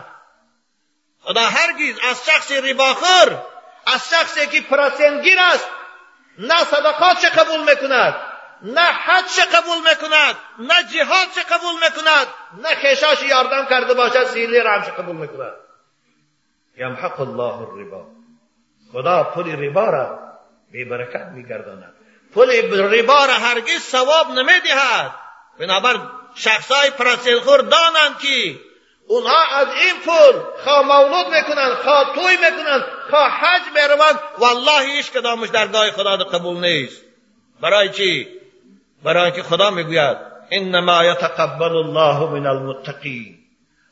[1.23, 3.48] خدا هرگز از شخص رباخور
[3.85, 5.67] از شخصی که پرسنگیر است
[6.37, 8.15] نه صدقات قبول می‌کند
[8.61, 12.27] نه حج قبول می‌کند نه جهاد قبول می‌کند
[12.63, 15.53] نه خیشاش یاردم کرده باشد سیلی رمش قبول می‌کند.
[16.77, 18.05] یمحق الله الربا.
[18.93, 20.19] خدا پول ربا را
[20.71, 21.93] بی برکت میگرداند.
[22.33, 22.49] پول
[22.93, 25.15] ربا را هرگز ثواب نمی‌دهد.
[25.59, 25.99] بنابر
[26.35, 28.59] شخصای پرسیلخور دانند که
[29.09, 34.19] اونها از این پول خواه مولود می‌کنند خواه توی می‌کنند خواه حج می‌روند.
[34.37, 37.01] والله هیچ کدامش درگاه خدا قبول نیست.
[37.61, 38.27] برای چی؟
[39.03, 40.17] برای اینکه خدا می‌گوید
[40.51, 43.37] انما یتقبل الله من المتقین.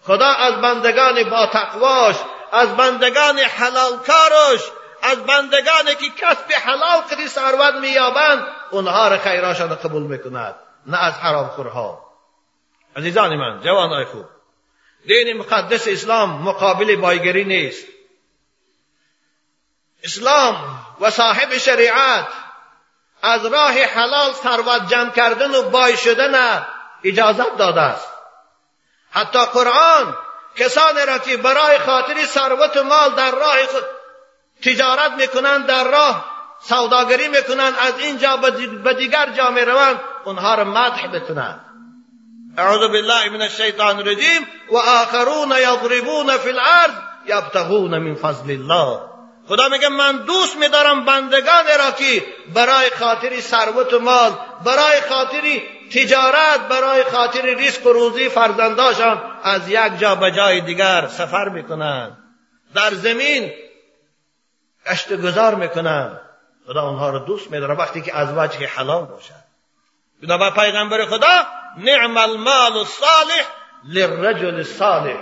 [0.01, 2.15] خدا از بندگان با تقواش
[2.51, 4.62] از بندگان حلال کارش
[5.03, 11.13] از بندگانی که کسب حلال کردی ثروت مییابند اونها را خیراشان قبول می‌کند نه از
[11.13, 11.99] حرام خورها
[12.95, 14.25] عزیزان من جوانای خوب
[15.07, 17.87] دین مقدس اسلام مقابل بایگری نیست
[20.03, 22.27] اسلام و صاحب شریعت
[23.21, 26.65] از راه حلال ثروت جمع کردن و بای شدن
[27.03, 28.07] اجازت داده است
[29.11, 30.17] حتی قرآن
[30.55, 33.57] کسانی را که برای خاطر ثروت و مال در راه
[34.63, 36.25] تجارت می‌کنند در راه
[36.61, 38.37] سوداگری می‌کنند از اینجا
[38.83, 41.66] به دیگر جا می‌روند اونها را مدح بکنند
[42.57, 46.93] اعوذ بالله من الشیطان الرجیم و آخرون یضربون فی الارض
[47.25, 49.01] یبتغون من فضل الله.
[49.47, 54.31] خدا میگه من دوست میدارم بندگان را که برای خاطر ثروت و مال
[54.65, 55.61] برای خاطر
[55.93, 62.17] تجارت برای خاطر ریسک و روزی فرزنداشان از یک جا به جای دیگر سفر می‌کنند.
[62.75, 63.53] در زمین
[64.85, 66.21] گشت گذار می‌کنند.
[66.67, 69.47] خدا اونها رو دوست میداره وقتی که از وجه حلال باشد.
[70.23, 71.45] بنابر پیغمبر خدا
[71.77, 73.47] نعم المال الصالح
[73.83, 75.17] للرجل الصالح.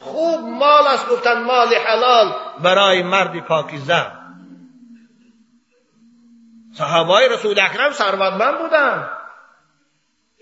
[0.00, 4.06] خوب مال است گفتن مال حلال برای مرد پاکیزه.
[6.74, 9.10] صحابای رسول اکرم ثروتمند بودن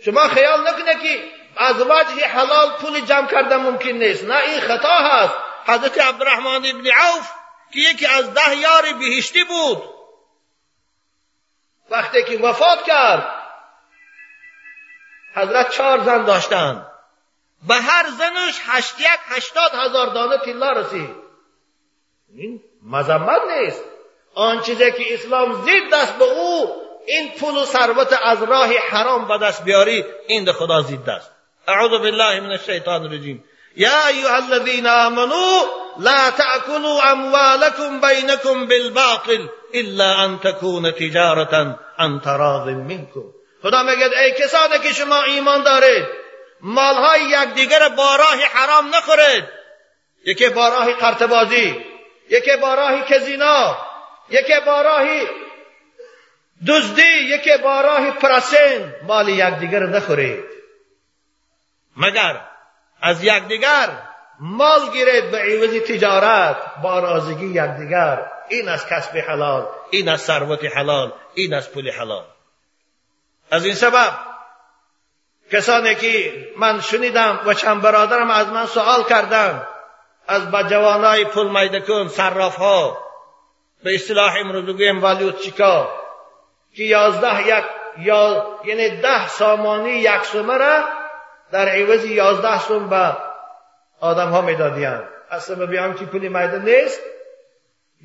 [0.04, 4.24] شما خیال نکنه که از وجه حلال پول جمع کردن ممکن نیست.
[4.24, 5.34] نه این خطا هست.
[5.66, 7.30] حضرت عبدالرحمن ابن عوف
[7.72, 9.82] که یکی از ده یار بهشتی بود.
[11.90, 13.35] وقتی که وفات کرد
[15.36, 16.86] حضرت چهار زن داشتند.
[17.68, 21.10] به هر زنش هشت یک هشتاد هزار دانه تیلا رسید.
[22.34, 23.84] این مذمت نیست.
[24.34, 26.68] آن چیزی که اسلام زید دست به او
[27.06, 31.30] این پول و ثروت از راه حرام به دست بیاری این ده خدا زید است
[31.68, 33.44] اعوذ بالله من الشیطان الرجیم.
[33.76, 35.62] یا ایها الذین آمنوا
[35.98, 43.35] لا تأكلوا اموالكم بینکم بالباطل الا ان تكون تجارتا عن تراض منکم.
[43.62, 46.06] خدا میگه ای کسانی که شما ایمان دارید
[46.60, 49.44] مالهای یکدیگر با راه حرام نخورید.
[50.24, 51.84] یکی با راه قرتبازی
[52.30, 53.76] یکی با راه کزینا
[54.30, 55.06] یکی با راه
[56.68, 60.44] دزدی یکی با راه پرسین مال یکدیگر نخورید.
[61.96, 62.40] مگر
[63.02, 63.88] از یکدیگر
[64.40, 68.32] مال گیرید به عوض تجارت با رازگی یکدیگر.
[68.48, 72.24] این از کسب حلال این از ثروت حلال این از پول حلال.
[73.50, 74.12] از این سبب
[75.52, 79.66] کسانی که من شنیدم و چند برادرم از من سوال کردن
[80.28, 82.98] از با جوانای پول میدکن صراف ها
[83.84, 85.88] به اصطلاح امروز بگویم والیوت چیکا
[86.76, 87.64] که یازده یک
[87.98, 90.84] یا یعنی ده سامانی یک سومه را
[91.52, 93.16] در عوض یازده سوم به
[94.00, 97.00] آدم ها میدادیان اصلا بیام که پولی میده نیست.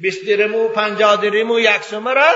[0.01, 2.31] بیست درمو پنجاه درمو یک سومه را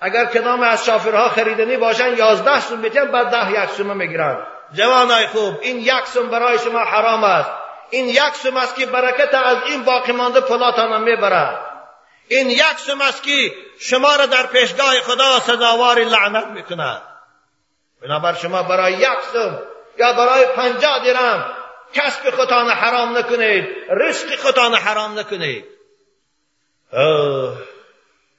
[0.00, 4.46] اگر کدام از شافرها خریدنی باشن یازده سوم میتین بعد ده یک سومه می‌گیرن.
[4.72, 7.50] جوانای خوب این یک سوم برای شما حرام است.
[7.90, 11.60] این یک سوم است که برکت از این باقی مانده پلاتان می‌برد
[12.28, 17.02] این یک سوم است که شما را در پیشگاه خدا سزاوار لعنت می‌کند.
[18.02, 19.58] بنابر شما برای یک سوم
[19.98, 21.52] یا برای پنجاه درم
[21.92, 25.64] کسب خودتان حرام نکنید رزق خودتان حرام نکنید.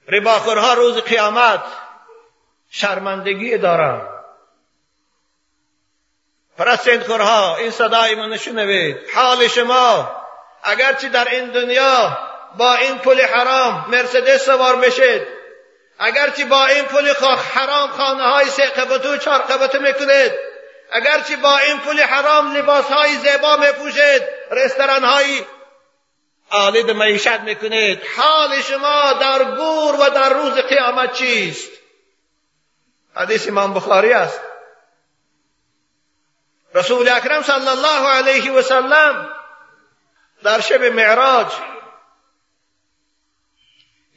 [0.08, 1.64] رباخورها روز قیامت
[2.70, 4.02] شرمندگی دارن.
[6.58, 8.98] پرستندخورها این صدای من نشنوید.
[9.16, 10.12] حال شما
[10.64, 12.18] اگرچه در این دنیا
[12.58, 15.28] با این پول حرام مرسدس سوار میشید
[16.00, 17.14] اگرچه با این پول
[17.54, 20.32] حرام خانه های سه قبطو چهار قبطو می‌کنید
[20.92, 25.46] اگرچه با این پول حرام لباس های زیبا میپوشید رستوران های
[26.50, 28.02] آلید معیشت می‌کنید.
[28.18, 31.72] حال شما در گور و در روز قیامت چیست؟
[33.16, 34.42] حدیث امام بخاری است.
[36.76, 39.34] رسول اکرم صلی الله علیه و سلم
[40.44, 41.48] در شب معراج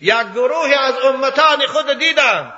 [0.00, 2.54] یک گروه از امتان خود دیدم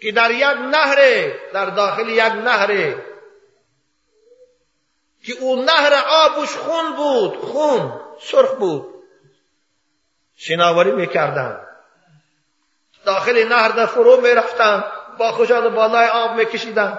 [0.00, 2.94] که در یک نهر در داخل یک نهر
[5.24, 8.03] که اون نهر آبش خون بود خون.
[8.20, 8.94] سرخ بود.
[10.36, 11.60] شناوری می‌کردن
[13.06, 14.84] داخل نهر در فرو می‌رفتن
[15.18, 16.98] با خجال بالای آب میکشیدن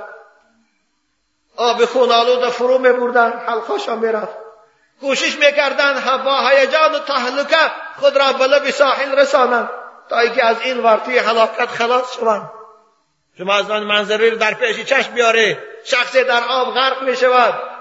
[1.56, 3.32] آب خون آلود فرو میبردن.
[3.48, 4.36] حلقاشا می‌رفت.
[5.02, 9.70] کوشش می‌کردن با هیجان و تهلکه خود را به لب ساحل رسانند.
[10.10, 12.50] تا اینکه از این ورطه حلاکت خلاص شوند.
[13.38, 17.75] شما از من منظره در پیش چشم بیاره شخصی در آب غرق می شود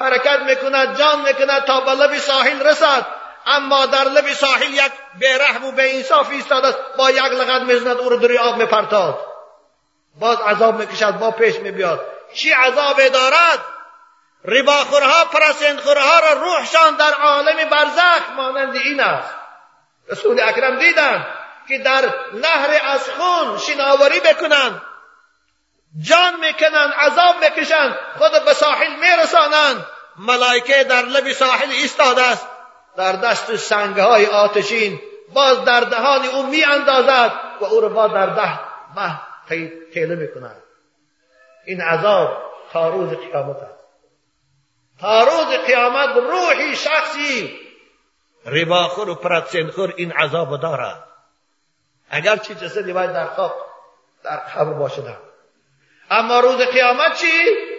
[0.00, 3.06] حرکت می‌کند جان می‌کند تا به لب ساحل رسد.
[3.46, 6.78] اما در لب ساحل یک بیرحم و به انصاف ایستاده است.
[6.98, 9.18] با یک لغت می‌زند او رو در آب میپرتاد.
[10.20, 12.06] باز عذاب می‌کشد با پیش میبیاد.
[12.34, 13.58] چی عذاب دارد؟
[14.44, 19.34] رباخورها پرسندخورها را روحشان در عالم برزخ مانند این است.
[20.08, 21.26] رسول اکرم دیدن
[21.68, 24.82] که در نهر از خون شناوری بکنند.
[26.02, 27.98] جان می‌کنند عذاب می‌کشند.
[28.18, 29.86] خود به ساحل میرسانند.
[30.16, 32.46] ملائکه در لب ساحل ایستاده است.
[32.96, 35.00] در دست سنگهای آتشین
[35.34, 38.58] باز در دهان او می اندازد و او را با در ده
[39.48, 40.62] به تیله می‌کند.
[41.66, 42.42] این عذاب
[42.72, 43.84] تا روز قیامت است.
[45.00, 47.60] تا روز قیامت روحی شخصی
[48.46, 51.04] رباخور و پرتسنخور این عذاب دارد.
[52.10, 53.54] اگر چی جسدی باید در خواب
[54.24, 55.16] در قبر باشد
[56.10, 57.69] اما روز قیامت چی؟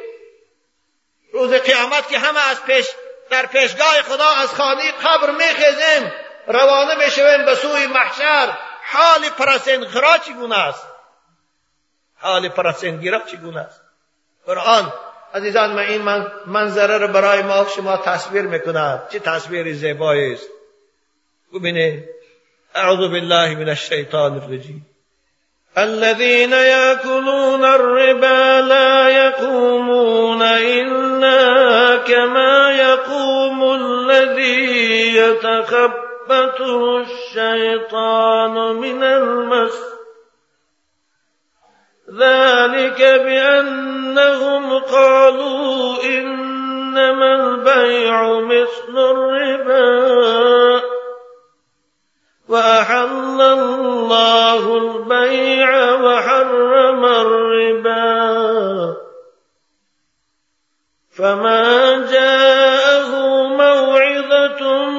[1.33, 2.87] روز قیامت که همه از پیش
[3.29, 6.11] در پیشگاه خدا از خانه قبر میخیزیم
[6.47, 8.57] روانه می‌شویم به سوی محشر.
[8.93, 10.87] حال پرسنگرا چگونه است؟
[12.15, 13.81] حال پرسنگیرا چگونه است؟
[14.45, 14.93] قرآن
[15.33, 16.01] عزیزان من این
[16.45, 20.47] منظره رو برای ما شما تصویر می‌کند چه تصویر زیبایی است.
[21.53, 22.09] ببینید.
[22.75, 24.85] اعوذ بالله من الشیطان الرجیم.
[25.77, 39.81] الذين يأكلون الربا لا يقومون إلا كما يقوم الذي يتخبطه الشيطان من المس.
[42.19, 51.00] ذلك بأنهم قالوا إنما البيع مثل الربا.
[52.51, 58.95] وأحل الله البيع وحرم الربا.
[61.17, 63.11] فما جاءه
[63.47, 64.89] موعظة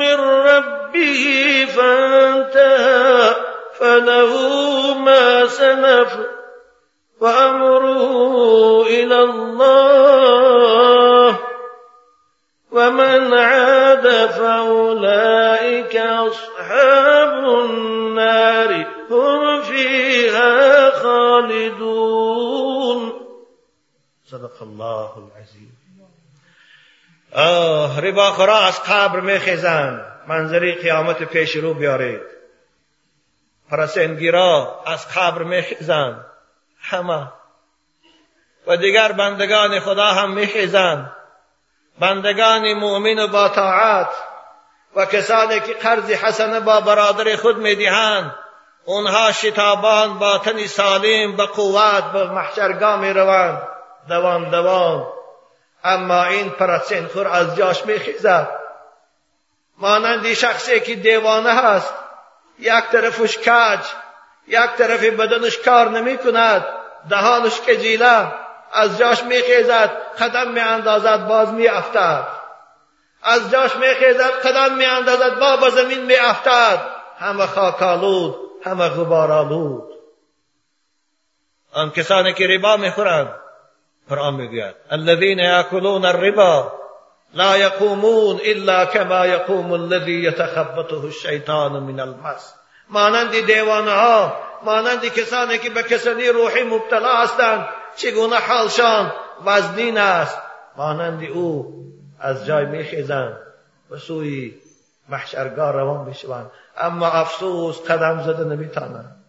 [0.00, 1.24] من ربه
[1.76, 3.34] فانتهى
[3.78, 4.32] فله
[4.94, 6.12] ما سلف
[7.20, 10.77] وأمره إلى الله.
[12.72, 22.48] ومن عاد فأولئك أصحاب النار هم فيها خالدون.
[24.30, 25.78] صدق الله العظیم
[27.32, 32.20] آه رباخورا از قبر میخیزند منظری قیامت پیش رو بیارید.
[33.70, 36.24] پرسنگیرا از قبر میخیزند
[36.80, 37.28] همه.
[38.66, 41.12] و دیگر بندگان خدا هم میخیزند
[42.00, 44.08] بندگان مؤمن با طاعت
[44.96, 48.34] و کسانی که قرض حسنه با برادر خود می‌دهند
[48.84, 53.62] اونها شتابان با تن سالم به قوت به محشرگاه می روند
[54.08, 55.06] دوام دوام
[55.84, 56.52] اما این
[57.12, 58.48] خور از جاش میخیزد.
[59.78, 61.94] مانند شخصی که دیوانه هست
[62.58, 63.80] یک طرفش کج
[64.46, 66.64] یک طرف بدنش کار نمی کند
[67.10, 68.32] دهانش کجیله
[68.72, 72.26] از جاش میخیزد قدم میاندازد باز میافتد.
[73.22, 76.98] از جاش میخیزد قدم میاندازد با به زمین میافتد.
[77.18, 79.88] همه خاکالود همه غبارالود
[81.72, 83.34] آن کسانی که ربا می‌خورند
[84.08, 86.72] قرآن می‌گوید الذین یاکلون الربا
[87.34, 92.54] لا يقومون الا كما يقوم الذي يتخبطه الشیطان من المس.
[92.88, 97.68] مانند دیوانه ها مانند کسانی که به کسانی روحی مبتلا هستند
[97.98, 99.12] چگونه حالشان
[99.44, 100.38] وزنین است
[100.76, 101.74] مانند او
[102.20, 103.36] از جای میخیزند
[103.90, 104.54] و سوی
[105.08, 106.50] محشرگاه روان می‌شوند.
[106.76, 109.24] اما افسوس قدم زده نمیتانند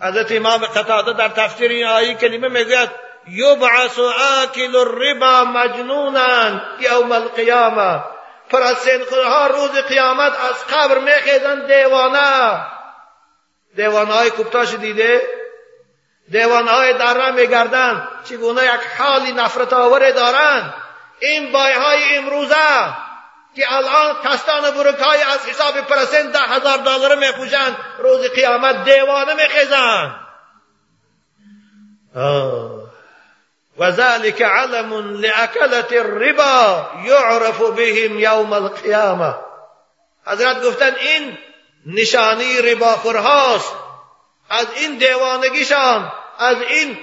[0.00, 2.90] حضرت امام قتاده در تفسیر این آیه کلمه می‌گوید
[3.28, 3.98] یبعث
[4.42, 8.04] آکل الربا مجنونا یوم القیامه
[8.50, 12.66] پرسین خودها روز قیامت از قبر میخیزن دیوانه.
[13.76, 15.22] دیوانه های کوپتاش دیده
[16.32, 20.74] دیوانه های دره میگردن چگونه یک حالی نفرت آوره دارند؟
[21.20, 22.94] این بای های امروزه
[23.56, 30.14] که الان کستان برکای از حساب پرسین ده هزار دلار میپوشند روز قیامت دیوانه میخیزند.
[33.78, 39.34] وذلك علم لأكلة الربا يعرف بهم يوم القيامة
[40.26, 41.38] حضرت گفتن این
[41.86, 43.74] نشانی رباخورهاست
[44.50, 46.98] از این دیوانگیشان از این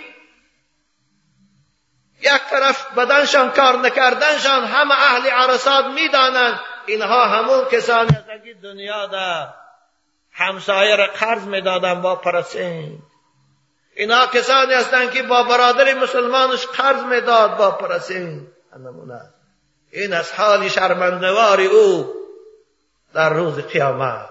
[2.22, 6.60] یک طرف بدنشان کار نکردنشان همه اهل عرصات می‌دانند.
[6.86, 9.48] اینها همون کسانی که دنیا در
[10.32, 13.00] همسایه را قرض می‌دادن با پرسین.
[13.96, 18.48] اینا کسانی هستند که با برادر مسلمانش قرض می‌داد با پرسین.
[19.92, 22.14] این از حال شرمندوار او
[23.14, 24.30] در روز قیامت.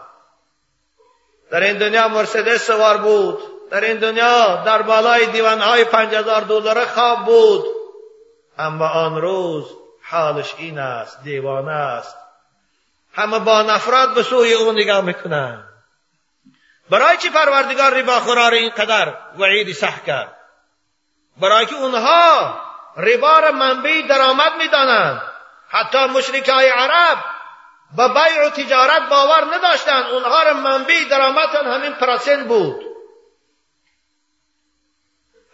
[1.50, 3.57] در این دنیا مرسدس سوار بود.
[3.70, 7.64] در این دنیا در بالای دیوانهای پنج هزار دلار خواب بود.
[8.58, 9.64] اما آن روز
[10.10, 12.16] حالش این است دیوانه است.
[13.14, 15.64] همه با نفرت به سوی او نگاه می‌کنند
[16.90, 20.36] برای چی پروردگار ربا خورا اینقدر وعیدی سخت کرد؟
[21.40, 22.54] برای که اونها
[22.96, 25.22] ربا را منبع درآمد می‌دانند.
[25.68, 27.18] حتی مشرکای عرب
[27.96, 30.04] به بیع و تجارت باور نداشتند.
[30.04, 32.87] اونها را منبع درآمدشان همین پرسن بود.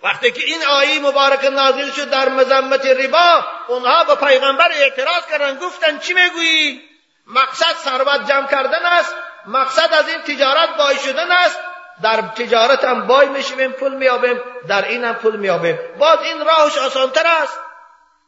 [0.05, 5.59] وقتی که این آیه مبارک نازل شد در مذمت ربا اونها به پیغمبر اعتراض کردن
[5.59, 6.83] گفتن چی می‌گویی؟
[7.27, 9.15] مقصد ثروت جمع کردن است
[9.47, 11.61] مقصد از این تجارت بای شدن است.
[12.03, 15.79] در تجارت هم بای میشیم پول میابیم در این هم پول میابیم.
[15.99, 17.61] باز این راهش آسانتر است.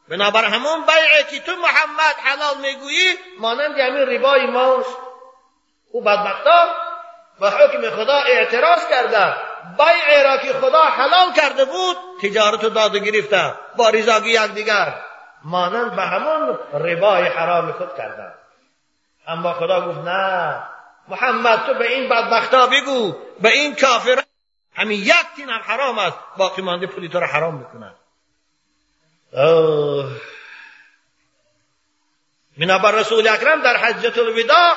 [0.09, 4.97] بنابر همون بیعه که تو محمد حلال می‌گویی مانند همین ربای ماست
[5.93, 6.67] او بدبختا
[7.41, 9.35] به حکم خدا اعتراض کرده.
[9.79, 14.95] بیع را که خدا حلال کرده بود تجارت رو داد و گرفته با رضاگی یکدیگر.
[15.45, 18.35] مانند به همون ربای حرام خود کرده
[19.29, 20.63] اما خدا گفت نه.
[21.09, 23.17] محمد تو به این بدبختا بگو.
[23.41, 24.23] به این کافر.
[24.75, 26.19] همین یک تین هم حرام است.
[26.37, 27.95] باقی مانده پولی تو را حرام می‌کنن
[32.59, 34.75] بنابر رسول اکرم در حجت الوداع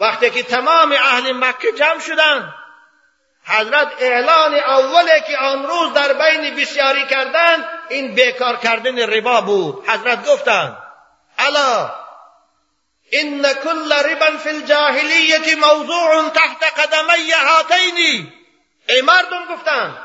[0.00, 2.54] وقتی که تمام اهل مکه جمع شدند
[3.46, 9.88] حضرت اعلان اوله که آن روز در بین بسیاری کردن این بیکار کردن ربا بود.
[9.88, 10.78] حضرت گفتند
[11.38, 11.90] الا
[13.12, 18.32] ان كل ربا في الجاهلیت موضوع تحت قدمی هاتین.
[18.88, 19.98] ای مردم گفتند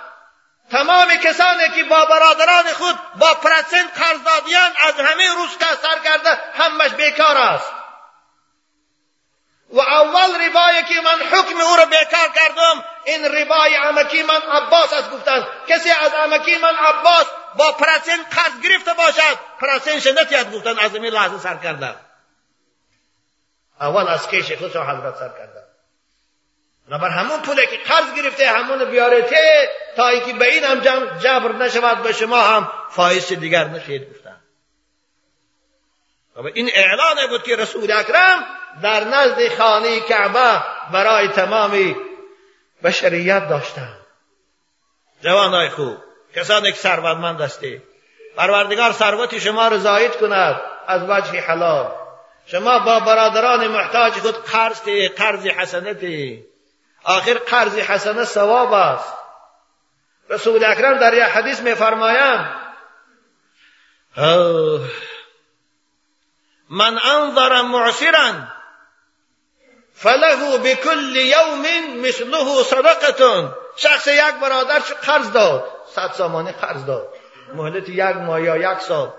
[0.72, 6.00] تمام کسانی که با برادران خود با پرسنت قرض دادیان از همه روز که سر
[6.04, 7.77] کرده همش بیکار است.
[9.70, 14.94] و اول ربایی که من حکم او را بیکار کردم این ربای عمکی من عباس
[14.94, 17.26] است گفتند کسی از عمکی من عباس
[17.58, 21.96] با پرسین قرض گرفته باشد پرسین شنتی از گفتند از این لحظه سر کرده
[23.82, 25.68] اول از کش خودشان حضرت سر کرده
[26.90, 30.80] بر همون پوله که قرض گرفته همون بیارته تا اینکه به این هم
[31.20, 34.42] جبر نشود به شما هم فایش دیگر نشید گفتن.
[36.36, 38.46] و این اعلان بود که رسول اکرم
[38.82, 41.96] در نزد خانه کعبه برای تمامی
[42.84, 43.98] بشریت داشتن
[45.22, 45.98] جوانای خوب
[46.36, 47.82] کسانی که ثروتمند هستی.
[48.38, 51.92] پروردگار ثروت شما را زاید کند از وجه حلال.
[52.46, 54.82] شما با برادران محتاج خود قرض
[55.18, 56.46] قرض حسنتی.
[57.04, 59.14] آخر قرض حسنه ثواب است.
[60.30, 62.56] رسول اکرم در یک حدیث میفرمایند
[66.70, 68.34] من انظر معسرا
[69.98, 71.66] فله بكل یوم
[72.02, 75.64] مثله صدقه شخص یک برادر قرض داد.
[75.96, 77.08] صد سامانه قرض داد.
[77.54, 79.12] مهلت یک ماه یا یک سال.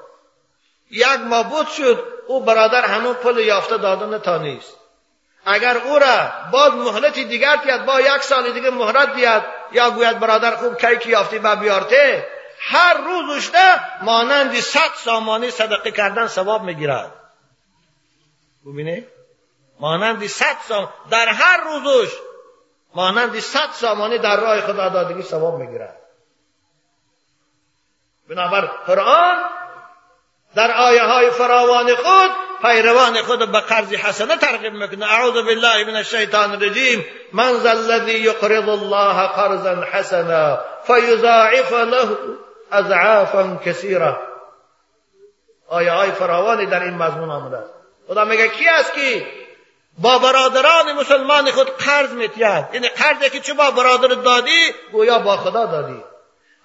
[0.90, 4.76] یک ماه بود شد او برادر همون پل یافته دادن تا نیست.
[5.46, 10.18] اگر او را باز مهلت دیگر تید با یک سال دیگه مهلت بیاد یا گوید
[10.18, 12.26] برادر خوب کی کی یافتی و بیارته
[12.60, 17.12] هر روزش ده مانند صد سامانه صدقه کردن ثواب می‌گیرد.
[18.66, 19.06] ببینه
[19.80, 22.12] مانند صد سام در هر روزش
[22.94, 25.96] مانند صد سامانه در راه خدا دادگی ثواب می‌گیرد.
[28.28, 29.36] بنابر قرآن
[30.54, 32.30] در آیه های فراوان خود
[32.62, 35.06] پیروان خود به قرض حسنه ترغیب می‌کنه.
[35.06, 37.04] اعوذ بالله من الشیطان الرجیم.
[37.32, 42.18] من ذا الذي يقرض الله قرضا حسنا فيضاعف له
[42.72, 44.18] اضعافا كثيره
[45.68, 47.70] آیه های فراوانی در این مضمون آمده است.
[48.08, 49.26] خدا میگه کی است که
[49.98, 52.40] با برادران مسلمان خود قرض میتید
[52.72, 56.04] یعنی قرضی که چه با برادر دادی گویا با خدا دادی.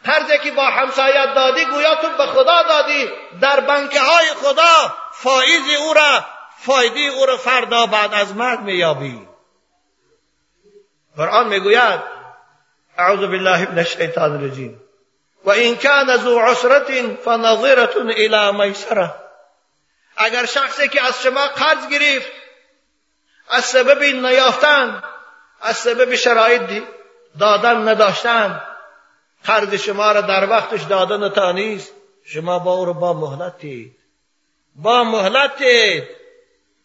[0.03, 3.09] قرضی که با همسایت دادی گویا تو به خدا دادی.
[3.41, 6.25] در بنکه های خدا فایز او را
[6.57, 9.27] فایده او را فردا بعد از مرگ مییابی.
[11.17, 11.99] قرآن می‌گوید
[12.97, 14.81] اعوذ بالله من الشیطان الرجیم.
[15.45, 19.15] و این کان ذو عسرت فنظرة الى میسره
[20.17, 22.31] اگر شخصی که از شما قرض گرفت
[23.49, 25.03] از سبب نیافتن
[25.61, 26.83] از سبب شرایط
[27.39, 28.61] دادن نداشتن.
[29.45, 31.93] قرض شما را در وقتش دادن تا نیست.
[32.25, 33.61] شما با او رو با مهلت
[34.75, 35.63] با مهلت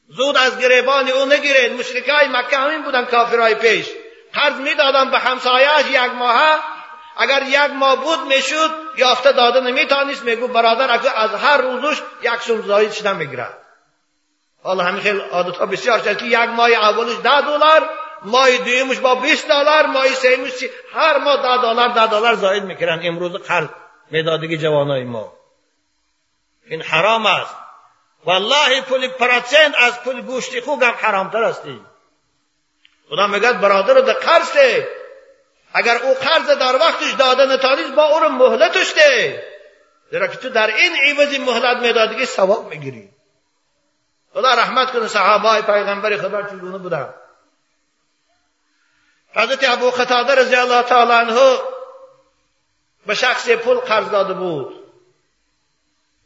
[0.09, 1.73] زود از گریبان او نگیرید.
[1.73, 3.87] مشرکای مکه همین بودن کافرهای پیش.
[4.33, 6.59] قرض می‌دادن به همسایهاش یک ماه
[7.17, 12.63] اگر یک ماه بود می‌شد یافته داده نمیتانست میگو برادر از هر روزش یک سوم
[12.63, 13.68] زاید شدن می‌گیرد
[14.63, 17.91] حالا همین خیلی عادت ها بسیار شد که یک ماه اولش ده دلار
[18.23, 20.53] ماه دویمش با 20 دلار ماه سومش
[20.95, 23.07] هر ماه ده دلار ده دلار زاید می‌کردن.
[23.07, 23.69] امروز قرض
[24.11, 25.33] میدادگی جوانای ما.
[26.67, 27.57] این حرام است.
[28.25, 31.81] والله پول پرسنت از پول گوشت خوب هم حرامتر استی
[33.11, 34.83] خدا میگه برادر در قرض.
[35.75, 39.43] اگر او قرض در وقتش داده نتانیست با او رو مهلتش ده
[40.11, 43.11] زیرا که تو در این عوضی مهلت میدادگی ثواب می‌گیری.
[44.39, 47.15] خدا رحمت کنه صحابه پیغمبر خدا چگونه بودن.
[49.35, 51.59] حضرت ابو قتاده رضی الله تعالی عنه
[53.07, 54.85] به شخص پول قرض داده بود.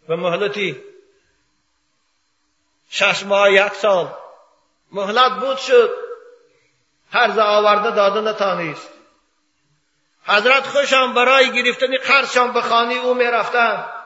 [0.08, 0.82] و مهلتی
[2.90, 4.14] شش ماه یک سال.
[4.92, 5.90] مهلت بود شد.
[7.12, 8.88] قرض آورده داده نتانیست.
[10.26, 14.01] حضرت خوشم برای گرفتن قرضشان به خانه او می‌رفتن.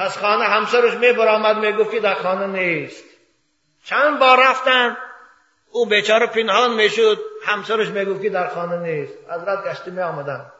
[0.00, 3.04] از خانه همسرش می برآمد می‌گفت که در خانه نیست.
[3.84, 4.96] چند بار رفتن
[5.70, 9.12] او بیچاره پنهان می‌شد همسرش می‌گفت که در خانه نیست.
[9.30, 10.52] حضرت گشته می آمدن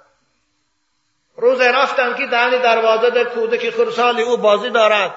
[1.36, 5.14] روز رفتن که دهنی دروازه در کودک خرسال او بازی دارد.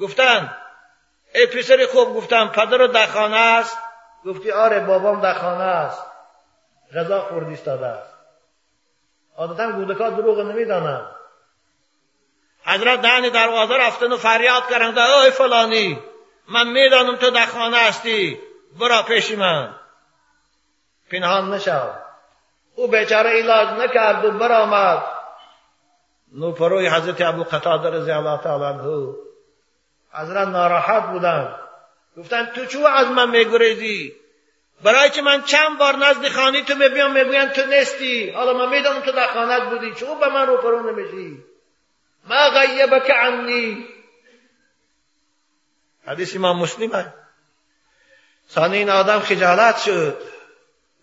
[0.00, 0.56] گفتن
[1.34, 3.78] ای پسر خوب گفتم پدر در خانه است.
[4.26, 6.02] گفتی آره بابام در خانه است.
[6.96, 8.14] غذا خوردی استاده است.
[9.36, 11.19] عادتا کودکا دروغ نمی‌دانند.
[12.64, 15.98] حضرت دهن دروازه رفتن و فریاد کردند ای فلانی
[16.48, 18.38] من می‌دانم تو در خانه هستی.
[18.80, 19.74] برا پیش من.
[21.12, 21.90] پنهان نشو.
[22.74, 25.02] او بیچاره علاج نکرد و برآمد
[26.32, 29.14] نوپروی حضرت ابو قتاده رضی الله تعالی عنه
[30.12, 31.54] حضرت ناراحت بودن
[32.16, 34.12] گفتن تو چو از من میگریزی؟
[34.84, 38.30] برای که من چند بار نزد خانی تو میبیام می‌گوین تو نیستی.
[38.30, 39.94] حالا من می‌دانم تو در خانت بودی.
[39.94, 41.44] چو به من رو پرو نمیشی؟
[42.24, 43.86] ما غیبک عنی
[46.06, 47.10] حدیث امام مسلم ہے۔
[48.54, 50.12] ثانی این آدم خجالت شد۔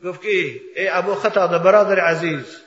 [0.06, 2.62] گفت که ای ابو خطا برادر عزیز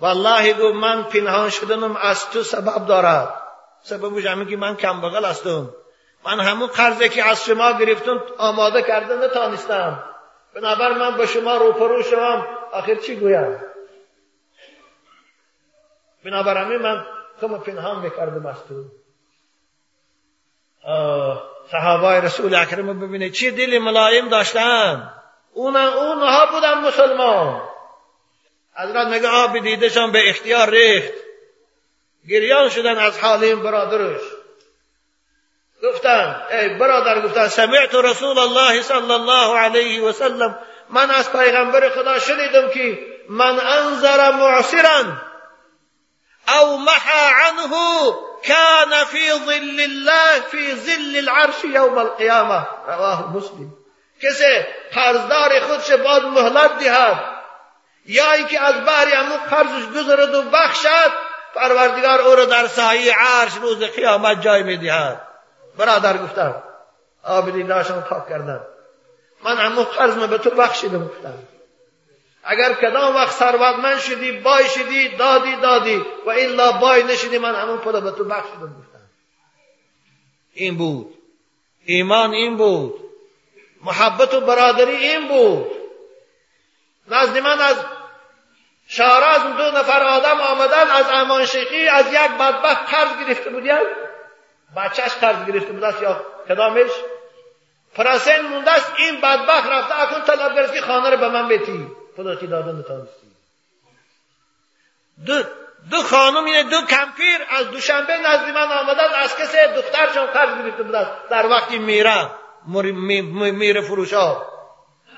[0.00, 3.42] والله گفت من پنهان شدنم از تو سبب دارد۔
[3.82, 5.74] سببش همین که من کم بغل هستم۔
[6.24, 10.02] من همون قرضی که از شما گرفتم آماده کرده نتانستم۔
[10.54, 13.60] بنابر من به شما روپرو شوم۔ آخر چی گویم؟
[16.24, 18.84] بنابر همین من کم پنهان می‌کردم از تو
[21.70, 25.12] صحابه رسول اکرم ببینه چی دل ملایم داشتن؟
[25.52, 27.62] اون اونها بودن مسلمان.
[28.76, 31.12] حضرت میگه آب دیدشان به اختیار ریخت.
[32.28, 34.20] گریان شدن از حال این برادرش.
[35.82, 40.58] گفتن ای برادر گفتن سمعت رسول الله صلی الله علیه و سلم.
[40.90, 45.04] من از پیغمبر خدا شنیدم که من انظر معصرا.
[46.48, 47.72] أو محا عنه
[48.42, 52.66] كان في ظل الله في ظل العرش يوم القيامة.
[52.88, 53.70] رواه مسلم.
[54.22, 57.38] کسی قرضدار خودش باید مهلت دهد.
[58.06, 61.12] یا اینکه از بحر امو قرضش گذرد و بخشد
[61.54, 65.20] پروردگار أو را در سایه عرش روز قیامت جای میدهد.
[65.78, 66.62] برادر گفتم
[67.24, 68.60] آبدی ناشان پاک کردن.
[69.44, 71.34] من همون قرض به تو بخشیدم گفتم.
[72.50, 77.78] اگر کدام وقت ثروتمند شدی بای شدی دادی دادی و الا بای نشدی من همون
[77.78, 79.08] پول به تو بخشیدم گفتم.
[80.54, 81.14] این بود.
[81.84, 82.94] ایمان این بود.
[83.84, 85.66] محبت و برادری این بود.
[87.08, 87.76] نزد من از
[88.88, 93.74] شارز دو نفر آدم آمدن از امان شیخی از یک بدبخت قرض گرفته بودیم
[94.76, 96.90] بچهش قرض گرفته بود یا کدامش؟
[97.94, 101.86] پرسن مونده است این بدبخت رفته اکن طلب گرفت که خانه رو به من بتی.
[102.18, 103.26] خدا که داده نتانستی
[105.26, 105.42] دو
[105.90, 110.82] دو خانم اینه دو کمپیر از دوشنبه نزدی من آمدن از کسی دخترشون قرض گرفته
[110.82, 111.06] بودن.
[111.30, 112.30] در وقتی میره
[113.52, 114.46] میره فروش ها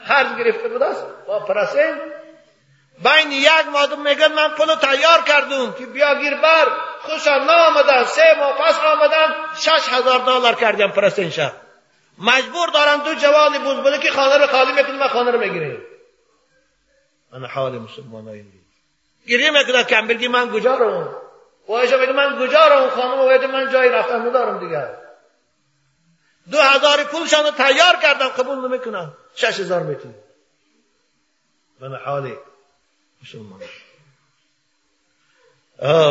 [0.09, 0.95] قرض گرفته بودن
[1.27, 1.95] با پرسین
[3.05, 6.67] بین یک مادم میگن من پلو تیار کردم که بیا گیر بر.
[7.03, 7.35] خوشا
[7.69, 11.53] آمدن سه ماه پس آمدن شش هزار دلار کردیم پرسینشا
[12.19, 15.90] مجبور دارن دو جوان بوده که خانه رو خالی می‌کنه و خانه رو می‌گیره
[17.33, 18.45] من حال مسلمان های
[19.29, 21.21] گریه می‌کنه کم بگی من کجا رو
[21.69, 24.97] وایشا بگی من کجا رو خانم وایده من جایی رفتن ندارم دیگر
[26.51, 29.17] دو هزار پولشان رو تیار کردم قبول نمی‌کنم.
[29.35, 30.15] شش هزار می‌تونی
[31.81, 32.37] من حال
[33.23, 33.61] مسلمان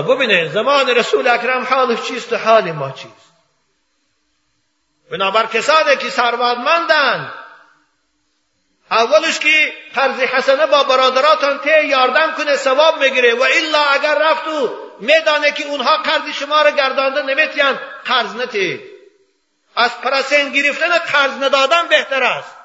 [0.04, 3.30] ببینید زمان رسول اکرم حالش چیست و حال ما چیست؟
[5.12, 7.34] بنابر کسانی که ثروتمندند
[8.92, 14.48] اولش که قرض حسنه با برادراتان ته یاردم کنه ثواب می‌گیره و الا اگر رفت
[14.48, 18.82] و میدانه که اونها قرض شما رو گردانده نمیتین قرض نتید
[19.76, 22.56] از پرسین گرفتن قرض ندادن بهتر است.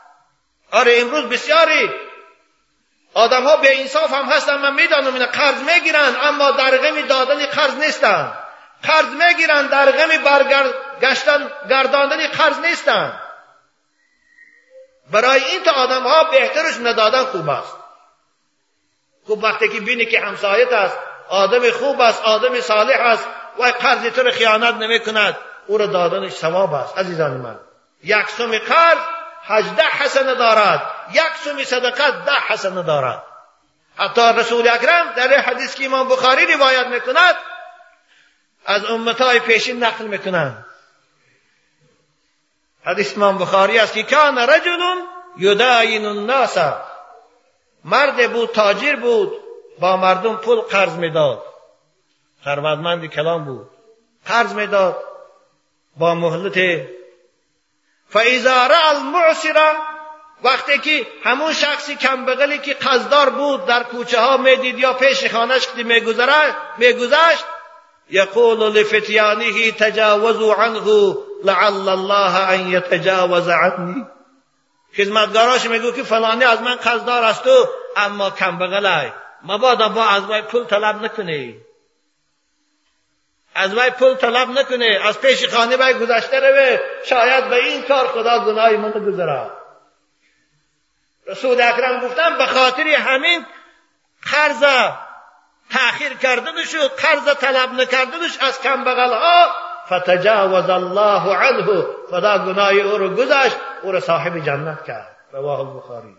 [0.70, 1.90] آره امروز بسیاری
[3.14, 7.46] آدم ها به انصاف هم هستن من می‌دانم اینا قرض می‌گیرن اما در غم دادن
[7.46, 8.32] قرض نیستن.
[8.82, 13.20] قرض می‌گیرن در غم برگشتن گرداندن قرض نیستن.
[15.10, 17.76] برای این تا آدم ها بهترش ندادن خوب است.
[19.26, 20.98] خوب وقتی که بینی که همسایت است
[21.28, 23.28] آدم خوب است آدم صالح است
[23.58, 25.36] و قرض تو خیانت نمی کند
[25.66, 26.98] او را دادنش ثواب است.
[26.98, 27.56] عزیزان من
[28.04, 28.98] یک سوم قرض
[29.44, 30.90] هجده حسنه دارد.
[31.12, 33.22] یک سوم صدقت ده حسنه دارد.
[33.96, 37.34] حتی رسول اکرم در حدیث که امام بخاری روایت می‌کند
[38.66, 40.64] از امتای پیشین نقل می‌کنند.
[42.86, 44.80] حدیث امام بخاری است که کان رجل
[45.38, 46.58] یداین الناس.
[47.84, 49.32] مرد بود تاجر بود
[49.80, 51.42] با مردم پول قرض می‌داد.
[52.44, 53.70] ثروتمند کلام بود.
[54.26, 55.04] قرض می‌داد
[55.96, 56.86] با مهلت.
[58.08, 59.74] فاذا را المعسر
[60.42, 65.66] وقتی که همون شخصی کمبغلی که قصدار بود در کوچه ها می‌دید یا پیش خانش
[65.66, 65.82] که
[66.78, 67.44] میگذشت
[68.10, 71.14] یقول لفتیانه تجاوزوا عنه.
[71.44, 74.06] لعل الله ان یتجاوز عنی
[74.96, 80.30] خدمتگاراش میگو که فلانی از من قصدار است و اما کم بغلای مبادا با از
[80.30, 81.60] وی پول طلب نکنی.
[83.54, 88.06] از وی پول طلب نکنه از پیش خانه وی گذشته روه شاید به این کار
[88.06, 89.50] خدا گناهی من گذرا
[91.26, 93.46] رسول اکرم گفتن به خاطر همین
[94.32, 94.64] قرض
[95.70, 98.84] تأخیر کردنش و قرض طلب نکردنش از کم
[99.86, 101.86] فتجاوز الله عنه.
[102.10, 105.16] خدا گناه او رو گذشت او رو صاحب جنت کرد.
[105.32, 106.16] رواه البخاری.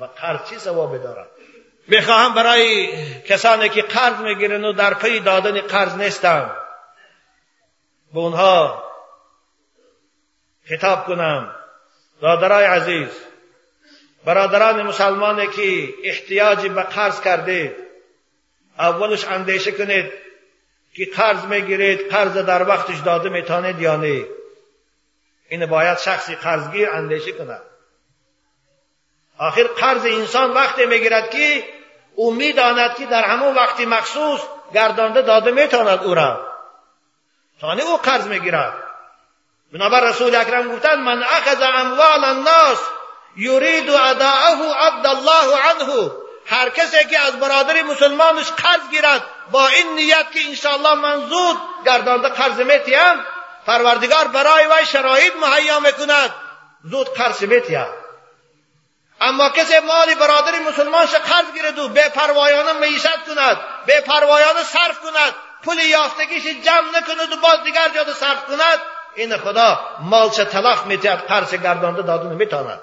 [0.00, 1.28] و قرض چی ثواب دارد؟
[1.88, 2.88] می‌خواهم برای
[3.22, 6.50] کسانی که قرض می‌گیرن و در پی دادن قرض نیستن
[8.14, 8.82] به اونها
[10.68, 11.54] خطاب کنم.
[12.22, 13.08] دادرای عزیز
[14.24, 17.76] برادران مسلمانی که احتیاجی به قرض کردید
[18.78, 20.12] اولش اندیشه کنید
[20.96, 24.26] که قرض می‌گیرید قرض در وقتش داده میتانید یا نه.
[25.48, 27.62] این باید شخصی قرضگیر اندیشه کند
[29.38, 31.64] آخر قرض انسان وقتی می‌گیرد که
[32.14, 34.40] او می‌داند که در همون وقتی مخصوص
[34.74, 36.46] گردانده داده می‌تواند او را.
[37.60, 38.74] تانه او قرض می‌گیرد.
[39.72, 42.80] بنابر رسول اکرم گفتند من اخذ اموال الناس
[43.36, 46.10] یرید اداءه عبد الله عنه.
[46.48, 51.56] هر کسی که از برادر مسلمانش قرض گیرد با این نیت که انشاءالله من زود
[51.86, 53.24] گردانده قرض میتیم
[53.66, 56.34] پروردگار برای وی شرایط مهیا می‌کند.
[56.84, 57.86] زود قرض میتیم
[59.20, 65.00] اما کسی مال برادر مسلمانش قرض گیرد و به پروایانه معیشت کند به پروایانه صرف
[65.00, 65.34] کند
[65.64, 68.78] پول یافتگیش جمع نکند و باز دیگر جاده صرف کند
[69.14, 72.80] این خدا مالش تلف میتید قرض گردانده دادن می‌تواند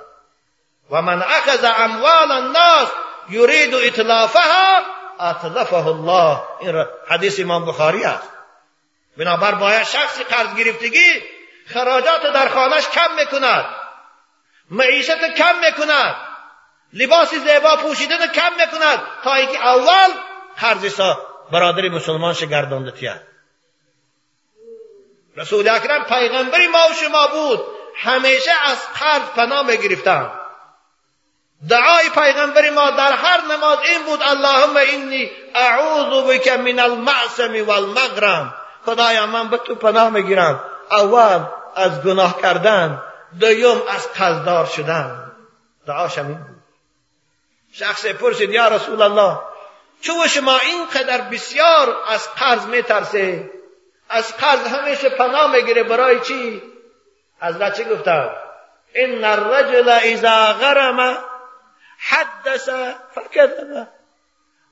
[0.91, 2.87] و من اخذ اموال الناس
[3.29, 4.81] یرید اطلافها
[5.19, 6.41] اطلفه الله.
[6.59, 8.29] این حدیث امام بخاری است.
[9.17, 11.23] بنابر باید شخصی قرض گرفتگی
[11.67, 13.65] خراجات در خانهش کم می‌کند.
[14.71, 16.15] معیشت کم می‌کند.
[16.93, 18.99] لباس زیبا پوشیدن کم می‌کند.
[19.23, 20.13] تا اینکه اول
[20.59, 21.01] قرض
[21.51, 23.21] برادر مسلمان گردانده تید
[25.37, 27.65] رسول اکرم پیغمبری ما و شما بود.
[27.95, 30.42] همیشه از قرض پناه می‌گرفتند.
[31.69, 38.53] دعای پیغمبر ما در هر نماز این بود اللهم اینی اعوذ بک من المعصم والمغرم.
[38.85, 40.63] خدایا من به تو پناه می‌گیرم.
[40.91, 41.43] اول
[41.75, 43.03] از گناه کردن
[43.39, 45.31] دوم از قصدار شدن.
[45.87, 46.63] دعاش این بود.
[47.73, 49.39] شخص پرسید یا رسول الله
[50.01, 53.51] چون شما اینقدر بسیار از قرض میترسه
[54.09, 56.61] از قرض همیشه پناه می‌گیره برای چی؟
[57.39, 58.29] از چه گفتم
[58.95, 61.17] ان الرجل اذا غرم
[62.09, 62.69] حدث
[63.15, 63.87] فكذب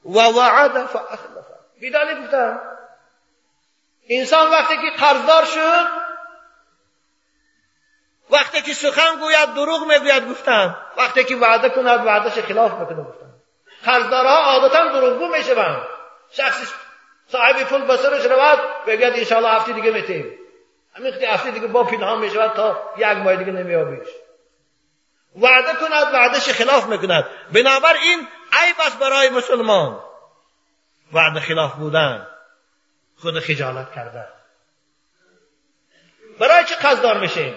[0.06, 1.46] و وعد فاخلف
[1.80, 2.62] بیدانی گفتم.
[4.10, 5.88] انسان وقتی که قرضدار شد
[8.30, 13.34] وقتی که سخن گوید دروغ می‌گوید گفتن وقتی که وعده کند وعدش خلاف می‌کنه گفتن
[13.86, 15.82] قرضدارها عادتا دروغگو می‌شوند.
[16.32, 16.68] شخصی
[17.28, 20.38] صاحب پول بسرش رود بگید انشاءالله هفته دیگه میتیم.
[20.94, 24.08] همین هفته دیگه با پنهان می‌شود تا یک ماه دیگه نمیابیش
[25.36, 27.26] وعده کند وعدش خلاف می‌کند.
[27.54, 30.00] بنابراین عیب است برای مسلمان.
[31.14, 32.28] وعده خلاف بودن.
[33.22, 34.28] خود خجالت کرده
[36.40, 37.56] برای چه قصدار میشیم؟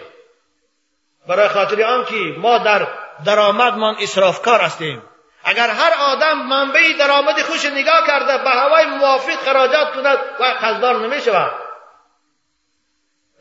[1.29, 2.89] برای خاطر آن که ما در
[3.25, 5.03] درآمدمان اسرافکار هستیم.
[5.45, 11.07] اگر هر آدم منبع درآمد خوش نگاه کرده به هوای موافق خراجات کند و قصدار
[11.07, 11.53] نمی‌شود.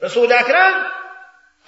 [0.01, 0.85] رسول اکرم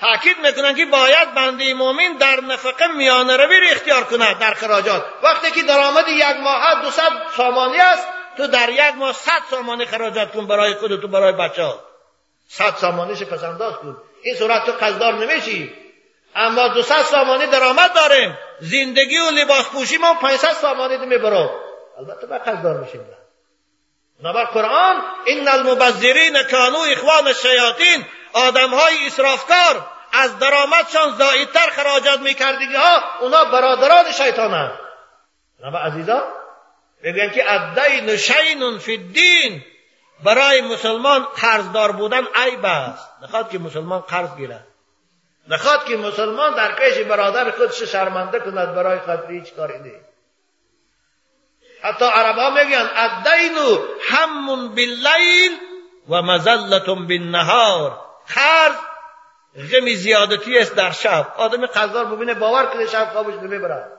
[0.02, 5.06] تاکید می‌کنن که باید بنده مؤمن در نفقه میانه روی رو اختیار کند در خراجات.
[5.24, 6.92] وقتی که درآمد یک ماه دو
[7.38, 11.64] سامانی است تو در یک ماه صد سامانه خراجات کن برای خودت و برای بچه
[11.64, 11.80] ها
[12.50, 13.98] صد سامانش پسنداز کن.
[14.24, 15.74] این صورت تو قصدار نمیشی.
[16.36, 18.38] اما دو صد سامانه درآمد داریم.
[18.60, 21.50] زندگی و لباس پوشی ما 500 سامانه می‌برم
[22.00, 23.06] البته با قصدار میشیم.
[24.20, 28.06] بنابر قرآن این المبذرین کانو اخوان الشیاطین
[28.36, 34.72] آدم های اسرافکار از درآمدشان زایدتر خراجات میکردگی ها اونا برادران شیطانند
[35.60, 36.24] بنابر عزیزان
[37.04, 39.64] بگن که الدین شین فی الدین.
[40.24, 43.10] برای مسلمان قرضدار بودن عیب است.
[43.24, 44.68] نخواد که مسلمان قرض گیرد.
[45.48, 50.10] نخواد که مسلمان در پیش برادر خودش شرمنده کند برای خاطر هیچ کاری نیست.
[51.84, 53.58] حتی عرب ها میگن الدین
[54.10, 55.52] هم باللیل
[56.10, 58.05] و مزلت بالنهار.
[58.28, 58.76] قرض
[59.72, 61.28] غم زیادتی است در شب.
[61.38, 63.92] آدم قرضدار ببینه باور کنه شب خوابش نمی‌برد.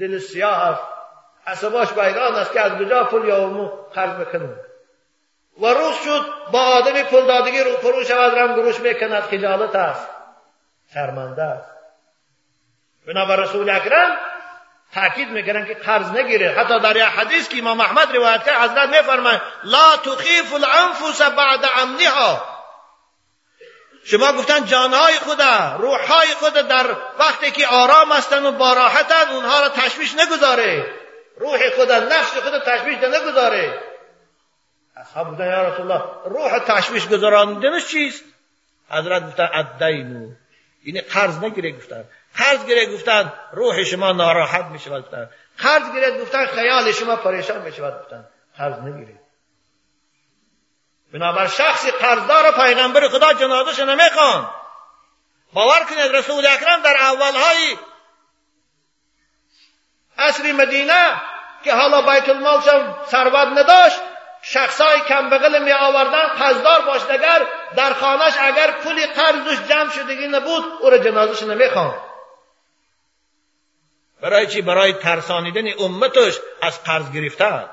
[0.00, 0.82] دل سیاه است.
[1.46, 4.48] عصباش بیران است که از کجا پول یا امو قرض بکنه.
[5.60, 9.22] و روز شد با آدم پول دادگی رو فرو شود رنگ گروش می‌کند.
[9.22, 10.08] خجالت است.
[10.94, 11.70] شرمنده است.
[13.06, 14.16] بنابر رسول اکرم
[14.94, 16.50] تاکید می‌کنن که قرض نگیره.
[16.50, 21.64] حتی در یک حدیث که امام احمد روایت کرد حضرت میفرمایند لا تخیف الانفس بعد
[21.82, 22.59] امنها.
[24.04, 25.42] شما گفتن جانهای خود
[25.78, 30.86] روحهای خود در وقتی که آرام هستند و با راحتند اونها را تشویش نگذاره.
[31.36, 33.78] روح خود نفس خود تشویش نگذاره.
[34.96, 38.24] اصحاب بودن یا رسول الله روح تشویش گذراندنش چیست؟
[38.90, 40.30] حضرت گفتن الدینو
[40.82, 42.04] این قرض نگیره گفتن.
[42.36, 45.30] قرض گیره گفتن روح شما ناراحت می شود گفتن.
[45.58, 48.24] قرض گیره گفتن خیال شما پریشان می شود گفتن.
[48.58, 49.19] قرض نگیره.
[51.12, 54.50] بنابر شخصی قرضدار پیغمبر خدا جنازش نمی‌خوان
[55.52, 57.76] باور کنید رسول اکرم در اولهای
[60.18, 61.20] اصر مدینه
[61.64, 62.60] که حالا بیت المال
[63.06, 64.00] ثروت نداشت
[64.42, 67.46] شخصای کم بغل می آوردن قصدار باش اگر
[67.76, 71.94] در خانش اگر پولی قرضش جمع شدگی نبود او را جنازش نمی‌خوان
[74.22, 77.68] برای چی؟ برای ترسانیدن امتش از قرض گرفتن.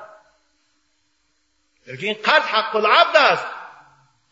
[1.88, 3.46] این قرض حق العبد است.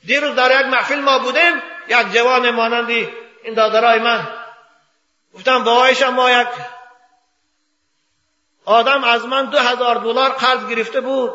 [0.06, 3.08] دیروز در یک محفل ما بودیم یک جوان مانندی
[3.44, 4.28] این دادرای من.
[5.34, 6.48] گفتم با ما یک
[8.64, 11.34] آدم از من دو هزار دلار قرض گرفته بود.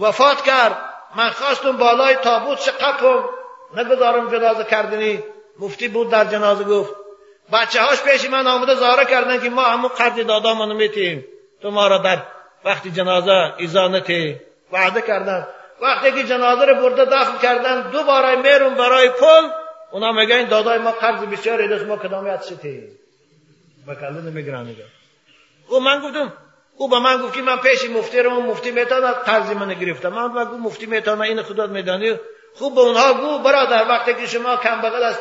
[0.00, 0.76] وفات کرد.
[1.14, 3.24] من خواستم بالای تابوت شقه کنم.
[3.74, 5.22] نگذارم جنازه کردنی.
[5.58, 6.94] مفتی بود در جنازه گفت
[7.52, 11.24] بچه هاش پیش من آمده زاره کردن که ما همون قرض دادامونو میتیم.
[11.62, 12.22] تو ما را در
[12.64, 14.40] وقتی جنازه ایزانتی
[14.72, 15.46] وعده کردن.
[15.82, 19.48] وقتی که جنازه رو برده دفن کردن دوباره میرون برای پل
[19.92, 22.98] اونا میگن دادای ما قرض بسیاری دست ما کدامیت شدیم
[23.88, 24.74] بکله نمیگرم
[25.68, 26.32] او من گفتم
[26.76, 30.32] او به من گفت که من پیش مفتی رو مفتی می‌تونه قرض من گرفتم من
[30.32, 32.18] با گفت مفتی می‌تونه این خودت میدانی؟
[32.54, 35.20] خوب به اونها گو برادر وقتی که شما کم بغل است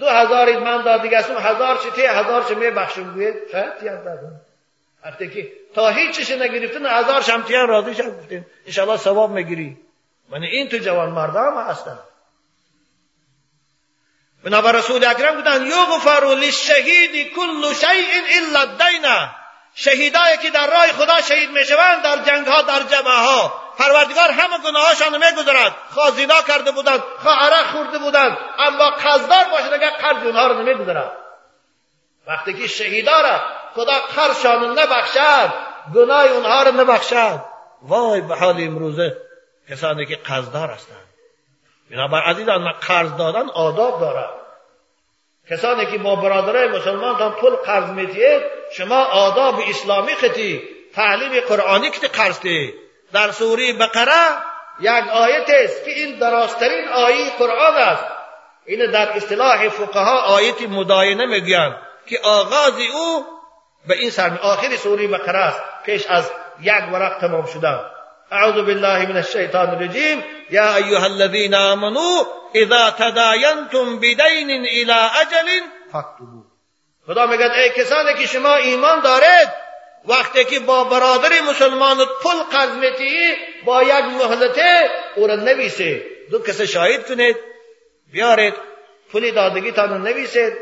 [0.00, 4.40] دو هزار من داد دیگه اسم هزار چی هزار چی میبخشم گوید شاید تیان دادم.
[5.04, 9.76] وقتی که تا هیچ چیزی نگرفتن هزار شمتیان راضی شد گفتیم انشالله ثواب می‌گیری
[10.30, 11.98] من این تو جوان مردم هستن
[14.44, 19.28] بنابر رسول اکرم گفتن یغفر للشهید کل شیء الا الدین
[19.74, 24.58] شهیدایی که در راه خدا شهید می‌شوند در جنگ ها در جمعه ها پروردگار همه
[24.64, 30.26] گناهاشان میگذرد خواه زنا کرده بودند خواه عرق خورده بودند اما قصدار باشد اگر قرض
[30.26, 31.21] اونها رو نمیگذرد
[32.26, 33.40] وقتی که شهیدا را
[33.74, 35.52] خدا قرضشان نبخشد
[35.94, 37.40] گناه اونها رو نبخشد.
[37.82, 39.16] وای به حال امروزه
[39.70, 41.08] کسانی که قرضدار هستند.
[41.90, 44.30] بنابر عزیزان قرض دادن آداب دارد
[45.50, 48.42] کسانی که با برادرای مسلمان هم پول قرض میتید
[48.72, 50.62] شما آداب اسلامی خطی
[50.94, 52.38] تعلیم قرآنی که قرض
[53.12, 54.28] در سوره بقره
[54.80, 58.04] یک آیت است که این دراسترین آیه قرآن است.
[58.66, 63.26] این در اصطلاح فقها آیت مداینه میگن که آغاز او
[63.86, 66.30] به این سر آخر سوره بقره است پیش از
[66.60, 67.80] یک ورق تمام شدن.
[68.30, 70.24] اعوذ بالله من الشیطان الرجیم.
[70.50, 75.48] یا ایها الذين آمنوا اذا تداینتم بدین الى اجل
[75.92, 76.42] فاكتبوا
[77.06, 79.48] خدا میگه ای کسانی که شما ایمان دارید
[80.04, 83.34] وقتی که با برادر مسلمان پل قرض میتی
[83.64, 86.02] با یک مهلته او را نویسید.
[86.30, 87.36] دو کس شاهد کنید.
[88.12, 88.54] بیارید.
[89.12, 90.52] پولی دادگی تا نویسید.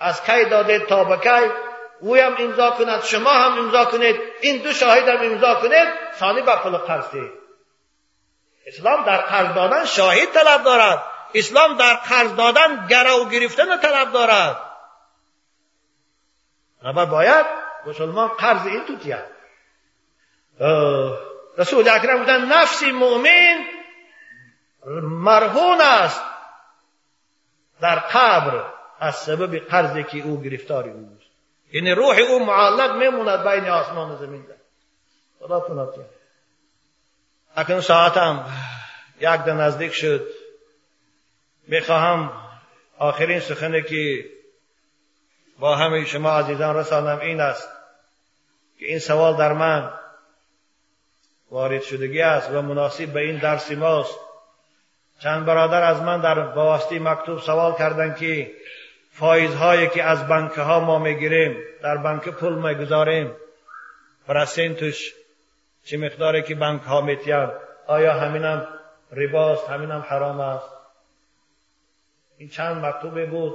[0.00, 1.52] از کی داده تا به کی؟
[2.00, 4.20] او هم امضا کند شما هم امضا کنید.
[4.40, 5.88] این دو شاهد امضا کنید.
[6.18, 7.30] ثانی با پول قرضی
[8.66, 11.02] اسلام در قرض دادن شاهد طلب دارد.
[11.34, 14.56] اسلام در قرض دادن گرو گرفتن طلب دارد.
[16.84, 17.46] اما باید
[17.86, 19.24] مسلمان قرض این توتیه
[21.58, 23.64] رسول اکرم گفتن نفسی مؤمن
[25.02, 26.22] مرهون است.
[27.80, 28.64] در قبر
[28.98, 31.28] از سبب قرضی که او گرفتاری اوست
[31.72, 34.54] یعنی روح او معلق میموند بین آسمان و زمین ده
[35.40, 35.88] خدا کند
[37.56, 38.46] اکنون ساعتم
[39.20, 40.28] یک ده نزدیک شد.
[41.68, 42.32] می‌خواهم
[42.98, 44.24] آخرین سخنی که
[45.58, 47.68] با همه شما عزیزان رسانم این است
[48.78, 49.92] که این سوال در من
[51.50, 54.18] وارد شدگی است و مناسب به این درس ماست.
[55.22, 58.52] چند برادر از من در بواسطه مکتوب سوال کردند که
[59.18, 63.32] فایزهایی که از بنک ها ما می‌گیریم در بانک پول می‌گذاریم.
[64.28, 65.14] پرسنتش
[65.84, 67.48] چه مقداری که بانک ها میتیم
[67.86, 68.66] آیا همینم
[69.12, 70.68] رباست همینم حرام است؟
[72.38, 73.54] این چند مکتوبه بود.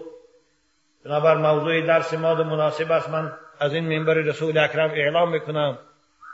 [1.06, 3.10] بنابر موضوع درس ما مناسب است.
[3.10, 5.78] من از این منبر رسول اکرم اعلام می‌کنم.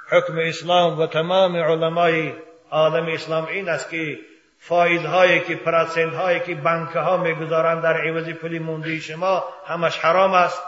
[0.09, 2.34] حکم اسلام و تمام علمای
[2.71, 4.17] عالم اسلام این است که
[4.60, 10.34] فایدهایی که پرسنت هایی که بانک ها می‌گذارند در عوض پولی موندی شما همش حرام
[10.34, 10.64] است.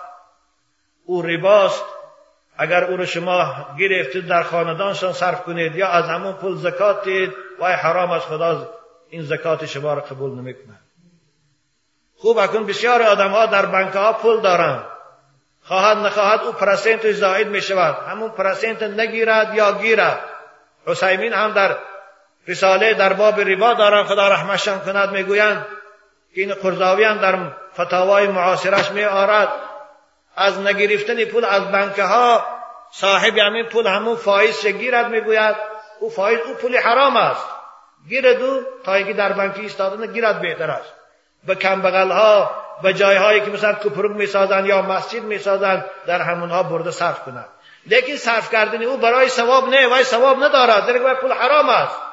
[1.05, 1.85] او رباست.
[2.57, 7.33] اگر او رو شما گرفتید در خاندانشان صرف کنید یا از همون پول زکات دید
[7.59, 8.69] وای حرام است خدا
[9.09, 10.79] این زکات شما را قبول نمی‌کنه.
[12.17, 14.83] خوب اکن بسیار آدم ها در بانک ها پول دارند.
[15.63, 20.19] خواهد نخواهد او پرسنتش زاید می شود همون پرسنت نگیرد یا گیرد.
[20.87, 21.77] حسیمین هم در
[22.47, 25.65] رساله در باب ربا دارن خدا رحمشان کند می‌گویند
[26.35, 27.37] که این قرضاوی هم در
[27.73, 29.49] فتاوای معاصرش می آرد
[30.35, 32.45] از نگرفتن پول از بنکه ها
[32.91, 35.55] صاحب همین پول همون فایز گیرد می‌گوید؟
[35.99, 37.45] او فایز او پول حرام است.
[38.09, 40.93] گیرد او تا اینکه در بانکی ایستاده گیرد بهتر است.
[41.47, 42.51] به کمبغل ها
[42.83, 47.49] به جایهایی که مثلا کپرگ می‌سازند یا مسجد می‌سازند در همونها برده صرف کنند
[47.85, 50.87] لیکن صرف کردن او برای ثواب نه وای ثواب ندارد.
[50.87, 52.10] در پول حرام است.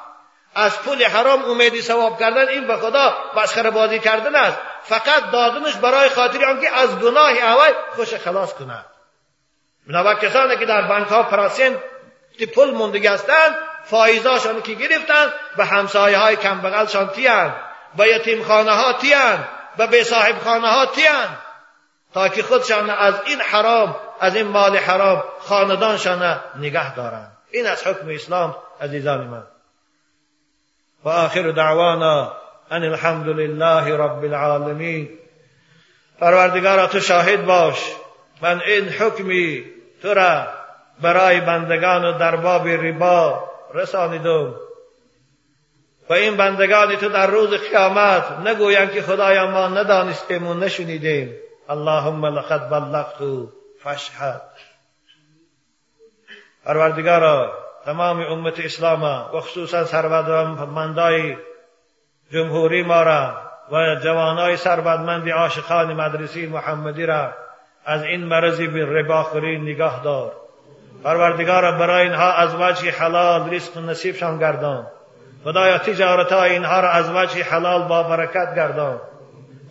[0.55, 4.57] از پول حرام امیدی ثواب کردن این به خدا مسخره بازی کردن است.
[4.83, 8.85] فقط دادنش برای خاطر آنکه از گناه اول خوش خلاص کند.
[9.87, 11.77] بنابر کسانی که در بانک ها پراسین
[12.45, 17.55] پول موندگی هستند فایزاشان که گرفتند به همسایه های کمبغلشان تیند
[17.97, 19.47] به یتیم خانه ها تیند
[19.77, 21.37] به بی صاحب خانه ها تیند
[22.13, 27.31] تا که خودشان از این حرام از این مال حرام خاندانشان نگه دارند.
[27.51, 29.43] این از حکم اسلام عزیزان من.
[31.03, 32.33] وآخر دعوانا
[32.71, 35.09] ان الحمد لله رب العالمین
[36.19, 37.95] پروردگارا تو شاهد باش.
[38.41, 39.65] من این حکمی
[40.01, 40.47] تو را
[41.01, 44.55] برای بندگان و در باب ربا رسانیدم.
[46.09, 51.35] و این بندگان تو در روز قیامت نگویند که خدایا ما ندانستیم و نشنیدیم.
[51.69, 53.49] اللهم لقد بلغت
[53.83, 54.41] فاشهد
[56.65, 61.37] پروردگارا تمام امت اسلام و خصوصا سربدمندای
[62.31, 63.37] جمهوری ما را
[63.71, 67.33] و جوانای سربدمند عاشقان مدرسی محمدی را
[67.85, 70.31] از این مرضی به رباخوری نگاه دار.
[71.03, 74.87] پروردگار برای اینها از وجه حلال رزق نصیبشان گردان.
[75.43, 79.01] خدایا تجارت اینها را از وجه حلال با برکت گردان.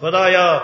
[0.01, 0.63] خدایا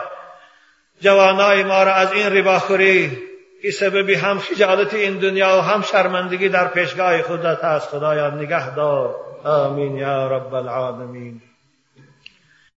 [1.00, 3.18] جوانای ما را از این رباخوری
[3.64, 8.74] که سببی هم خجالت این دنیا و هم شرمندگی در پیشگاه خودت هست خدایا نگه
[8.74, 9.14] دار.
[9.44, 11.42] آمین یا رب العالمین.